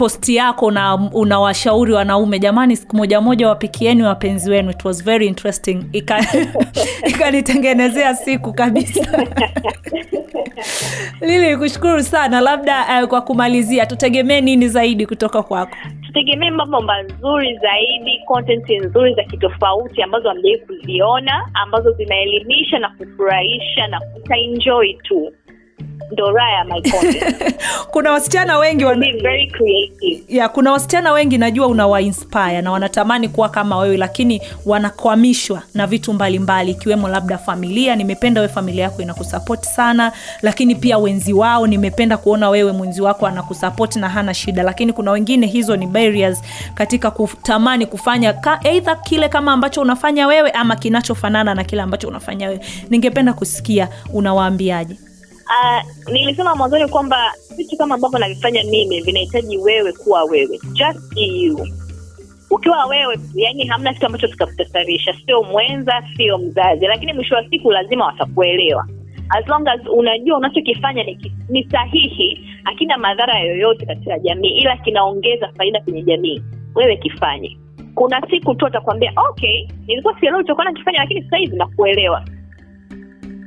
posti 0.00 0.36
yako 0.36 0.70
na 0.70 0.94
unawashauri 1.12 1.92
wanaume 1.92 2.38
jamani 2.38 2.76
siku 2.76 2.96
moja 2.96 3.20
moja 3.20 3.48
wapikieni 3.48 4.02
wapenzi 4.02 4.50
wenu. 4.50 4.70
It 4.70 4.84
was 4.84 5.04
very 5.04 5.26
interesting. 5.26 5.84
Ikanitengenezea 7.10 8.10
ika 8.10 8.14
siku 8.14 8.52
kabisa. 8.52 9.24
Lili 11.20 11.56
kushukuru 11.56 12.02
sana. 12.02 12.40
Labda 12.40 13.02
uh, 13.02 13.08
kwa 13.08 13.20
kumalizia 13.20 13.86
tutegemee 13.86 14.40
nini 14.40 14.68
zaidi 14.68 15.06
kutoka 15.06 15.42
kwako? 15.42 15.76
Tutegemee 16.06 16.50
mambo 16.50 16.80
mazuri 16.80 17.58
zaidi 17.58 18.20
content 18.26 18.70
nzuri 18.70 19.14
za 19.14 19.22
kitofauti 19.24 20.02
ambazo 20.02 20.28
hamjawai 20.28 20.58
kuziona 20.58 21.48
ambazo 21.54 21.92
zinaelimisha 21.92 22.78
na 22.78 22.88
kufurahisha 22.88 23.86
na 23.86 24.00
utaenjoy 24.16 24.92
tu 24.94 25.32
ndo 26.12 26.30
raha 26.30 26.50
ya 26.50 26.64
my 26.64 26.82
content. 26.82 27.54
kuna 27.92 28.12
wasichana 28.12 28.58
wengi 28.58 28.84
wana... 28.84 29.06
Very 29.22 29.46
creative. 29.46 30.22
ya 30.28 30.48
kuna 30.48 30.72
wasichana 30.72 31.12
wengi 31.12 31.38
najua 31.38 31.66
unawainspire 31.66 32.62
na 32.62 32.70
wanatamani 32.72 33.28
kuwa 33.28 33.48
kama 33.48 33.78
wewe 33.78 33.96
lakini 33.96 34.42
wanakwamishwa 34.66 35.62
na 35.74 35.86
vitu 35.86 36.12
mbalimbali 36.12 36.70
ikiwemo 36.70 37.00
mbali, 37.00 37.14
labda 37.14 37.38
familia. 37.38 37.96
Nimependa 37.96 38.40
wewe 38.40 38.52
familia 38.52 38.84
yako 38.84 39.02
inakusapoti 39.02 39.66
sana 39.68 40.12
lakini 40.42 40.74
pia 40.74 40.98
wenzi 40.98 41.32
wao. 41.32 41.66
Nimependa 41.66 42.16
kuona 42.16 42.50
wewe 42.50 42.72
mwenzi 42.72 43.02
wako 43.02 43.26
anakusapoti 43.26 43.98
na 43.98 44.08
hana 44.08 44.34
shida. 44.34 44.62
Lakini 44.62 44.92
kuna 44.92 45.10
wengine 45.10 45.46
hizo 45.46 45.76
ni 45.76 45.86
barriers 45.86 46.42
katika 46.74 47.10
kutamani 47.10 47.86
kufanya 47.86 48.32
ka, 48.32 48.60
eidha 48.64 48.96
kile 48.96 49.28
kama 49.28 49.52
ambacho 49.52 49.80
unafanya 49.80 50.26
wewe 50.26 50.50
ama 50.50 50.76
kinachofanana 50.76 51.54
na 51.54 51.64
kile 51.64 51.82
ambacho 51.82 52.08
unafanya 52.08 52.48
wewe. 52.48 52.60
Ningependa 52.90 53.32
kusikia 53.32 53.88
unawaambiaje 54.12 54.96
Uh, 55.50 55.82
nilisema 56.12 56.54
mwanzoni 56.54 56.88
kwamba 56.88 57.32
vitu 57.56 57.76
kama 57.76 57.94
ambavyo 57.94 58.18
navifanya 58.18 58.64
mimi 58.64 59.00
vinahitaji 59.00 59.58
wewe 59.58 59.92
kuwa 59.92 60.24
wewe. 60.24 60.58
Just 60.72 61.14
be 61.14 61.20
you. 61.20 61.66
Ukiwa 62.50 62.86
wewe 62.86 63.18
yani 63.34 63.66
hamna 63.66 63.92
kitu 63.94 64.06
ambacho 64.06 64.28
kitakutatarisha, 64.28 65.14
sio 65.26 65.42
mwenza 65.42 66.02
sio 66.16 66.38
mzazi. 66.38 66.86
Lakini 66.86 67.12
mwisho 67.12 67.34
wa 67.34 67.48
siku 67.48 67.70
lazima 67.70 68.06
watakuelewa. 68.06 68.88
As 69.28 69.48
long 69.48 69.68
as 69.68 69.80
unajua 69.92 70.36
unachokifanya 70.38 71.02
ni, 71.04 71.32
ni 71.48 71.64
sahihi 71.70 72.44
hakina 72.64 72.98
madhara 72.98 73.40
yoyote 73.40 73.86
katika 73.86 74.18
jamii 74.18 74.48
ila 74.48 74.76
kinaongeza 74.76 75.52
faida 75.56 75.80
kwenye 75.80 76.02
jamii. 76.02 76.42
Wewe 76.74 76.96
kifanye. 76.96 77.58
Kuna 77.94 78.20
siku 78.30 78.54
tu 78.54 78.66
atakwambia 78.66 79.12
okay 79.30 79.68
nilikuwa 79.86 80.14
sielewi 80.20 80.38
ulichokuwa 80.38 80.64
nakifanya 80.64 80.98
lakini 80.98 81.22
sasa 81.22 81.36
hivi 81.36 81.56
nakuelewa. 81.56 82.24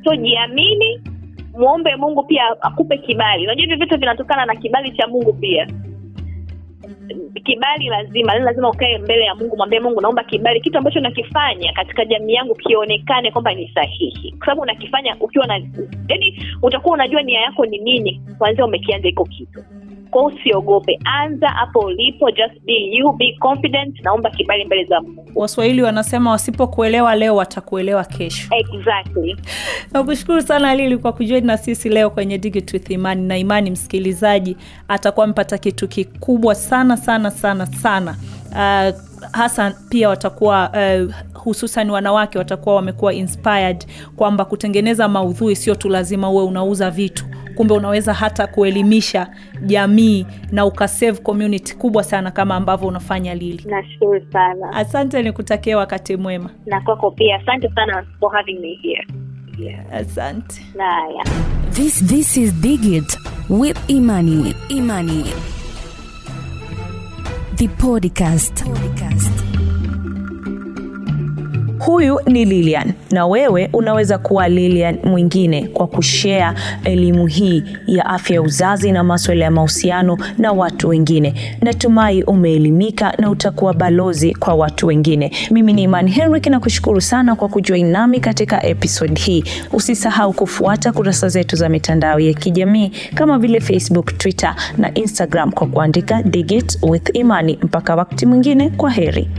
So 0.04 0.16
jiamini 0.16 1.02
mwombe 1.54 1.96
mungu 1.96 2.24
pia 2.24 2.62
akupe 2.62 2.98
kibali. 2.98 3.44
Unajua 3.44 3.62
hivyo 3.62 3.78
vitu 3.78 4.00
vinatokana 4.00 4.46
na 4.46 4.56
kibali 4.56 4.92
cha 4.92 5.08
mungu 5.08 5.34
pia. 5.34 5.68
Kibali 7.44 7.88
lazima 7.90 8.36
lazima 8.36 8.70
ukae 8.70 8.98
mbele 8.98 9.24
ya 9.24 9.36
mungu 9.36 9.58
mwambie 9.58 9.80
mungu 9.80 10.02
naomba 10.02 10.24
kibali. 10.24 10.62
Kitu 10.62 10.78
ambacho 10.78 11.00
nakifanya 11.00 11.74
katika 11.74 12.06
jamii 12.06 12.34
yangu 12.34 12.56
kionekane 12.56 13.32
kwamba 13.32 13.54
ni 13.54 13.72
sahihi. 13.76 14.32
Kwa 14.32 14.46
sababu 14.46 14.62
unakifanya 14.62 15.16
ukiwa 15.20 15.48
na 15.48 15.54
yani 16.08 16.46
utakuwa 16.62 16.94
unajua 16.94 17.22
nia 17.22 17.42
yako 17.42 17.66
ni 17.66 17.78
nini 17.78 18.22
kwanzia 18.38 18.66
umekianza 18.66 19.08
hiko 19.08 19.26
kitu 19.26 19.64
kwao 20.14 20.26
usiogope. 20.26 21.00
Anza 21.06 21.48
hapo 21.50 21.80
ulipo 21.80 22.32
just 22.32 22.62
be 22.66 22.74
you 22.74 23.12
be 23.14 23.38
confident. 23.40 24.00
Naomba 24.04 24.30
kibali 24.30 24.66
mbele 24.66 24.84
za 24.86 25.02
mungu. 25.02 25.26
Waswahili 25.36 25.82
wanasema 25.82 26.32
wasipokuelewa 26.32 27.16
leo 27.16 27.36
watakuelewa 27.36 28.04
kesho. 28.04 28.48
Exactly. 28.56 29.36
Nakushukuru 29.94 30.42
sana 30.42 30.76
lili 30.76 30.98
kwa 30.98 31.14
kujoin 31.14 31.46
na 31.46 31.58
sisi 31.58 31.90
leo 31.90 32.10
kwenye 32.10 32.38
Digital 32.38 32.74
with 32.74 32.90
imani. 32.90 33.28
Na 33.28 33.38
imani 33.38 33.72
msikilizaji 33.72 34.58
atakuwa 34.88 35.28
mpata 35.28 35.58
kitu 35.58 35.88
kikubwa 35.88 36.56
sana 36.56 36.98
sana 36.98 37.32
sana 37.32 37.66
sana. 37.66 38.16
Uh, 38.52 39.00
hasa 39.32 39.76
pia 39.90 40.10
watakuwa 40.10 40.70
uh, 40.72 41.14
hususan 41.44 41.90
wanawake 41.90 42.38
watakuwa 42.38 42.76
wamekuwa 42.76 43.14
inspired 43.14 43.86
kwamba 44.16 44.46
kutengeneza 44.46 45.08
maudhui 45.08 45.56
sio 45.56 45.76
tu 45.76 45.90
lazima 45.90 46.30
uwe 46.30 46.44
unauza 46.44 46.92
vitu 46.92 47.26
kumbe 47.56 47.74
unaweza 47.74 48.14
hata 48.14 48.48
kuelimisha 48.48 49.28
jamii 49.66 50.26
na 50.52 50.66
ukasave 50.66 51.22
community 51.22 51.76
kubwa 51.76 52.04
sana 52.04 52.32
kama 52.32 52.56
ambavyo 52.56 52.88
unafanya 52.88 53.36
lili 53.36 53.64
nashukuru 53.70 54.26
sana 54.34 54.74
asante 54.74 55.24
nikutakia 55.24 55.78
wakati 55.78 56.18
mwema 56.18 56.50
na 56.66 56.82
kwako 56.82 57.12
pia 57.12 57.36
asante 57.36 57.70
sana 57.76 58.06
for 58.20 58.32
having 58.32 58.60
me 58.60 58.80
here 58.84 59.08
asante 59.92 60.62
naya 60.76 61.24
This 61.72 62.06
this 62.06 62.38
is 62.38 62.54
Digit 62.62 63.18
with 63.50 63.78
Imani. 63.88 64.56
Imani. 64.70 65.24
The 67.56 67.68
podcast. 67.68 68.64
podcast. 68.64 69.53
Huyu 71.86 72.20
ni 72.26 72.46
Lilian 72.46 72.94
na 73.12 73.26
wewe 73.28 73.70
unaweza 73.74 74.18
kuwa 74.18 74.48
Lilian 74.50 74.98
mwingine 75.04 75.68
kwa 75.68 75.88
kushea 75.88 76.56
elimu 76.84 77.28
hii 77.28 77.64
ya 77.88 78.06
afya 78.06 78.36
ya 78.36 78.42
uzazi 78.42 78.92
na 78.92 79.04
maswala 79.04 79.46
ya 79.46 79.52
mahusiano 79.52 80.18
na 80.38 80.52
watu 80.52 80.90
wengine. 80.90 81.34
Natumai 81.62 82.24
umeelimika 82.24 83.14
na 83.18 83.30
utakuwa 83.30 83.74
balozi 83.74 84.36
kwa 84.36 84.54
watu 84.54 84.88
wengine. 84.88 85.32
Mimi 85.52 85.74
ni 85.74 85.84
Imani 85.84 86.12
Henrik 86.12 86.48
na 86.48 86.60
kushukuru 86.60 87.02
sana 87.02 87.36
kwa 87.36 87.48
kujoin 87.50 87.88
nami 87.88 88.20
katika 88.20 88.64
episode 88.66 89.20
hii. 89.22 89.44
Usisahau 89.74 90.34
kufuata 90.34 90.92
kurasa 90.92 91.30
zetu 91.30 91.56
za 91.56 91.70
mitandao 91.70 92.20
ya 92.20 92.34
kijamii 92.34 92.92
kama 93.16 93.40
vile 93.40 93.60
Facebook, 93.60 94.18
Twitter 94.18 94.56
na 94.78 94.94
Instagram 94.94 95.52
kwa 95.52 95.68
kuandika 95.68 96.24
Digit 96.24 96.78
with 96.84 97.10
Imani. 97.16 97.60
Mpaka 97.62 97.96
wakati 97.96 98.26
mwingine, 98.26 98.70
kwa 98.70 98.90
heri. 98.92 99.30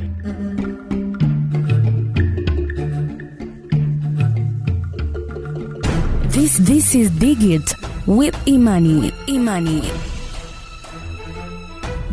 This 6.60 6.94
is 6.94 7.10
Digit 7.10 7.74
with 8.06 8.36
Imani. 8.46 9.10
Imani. 9.26 9.80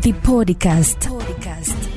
The 0.01 0.13
podcast. 0.23 1.90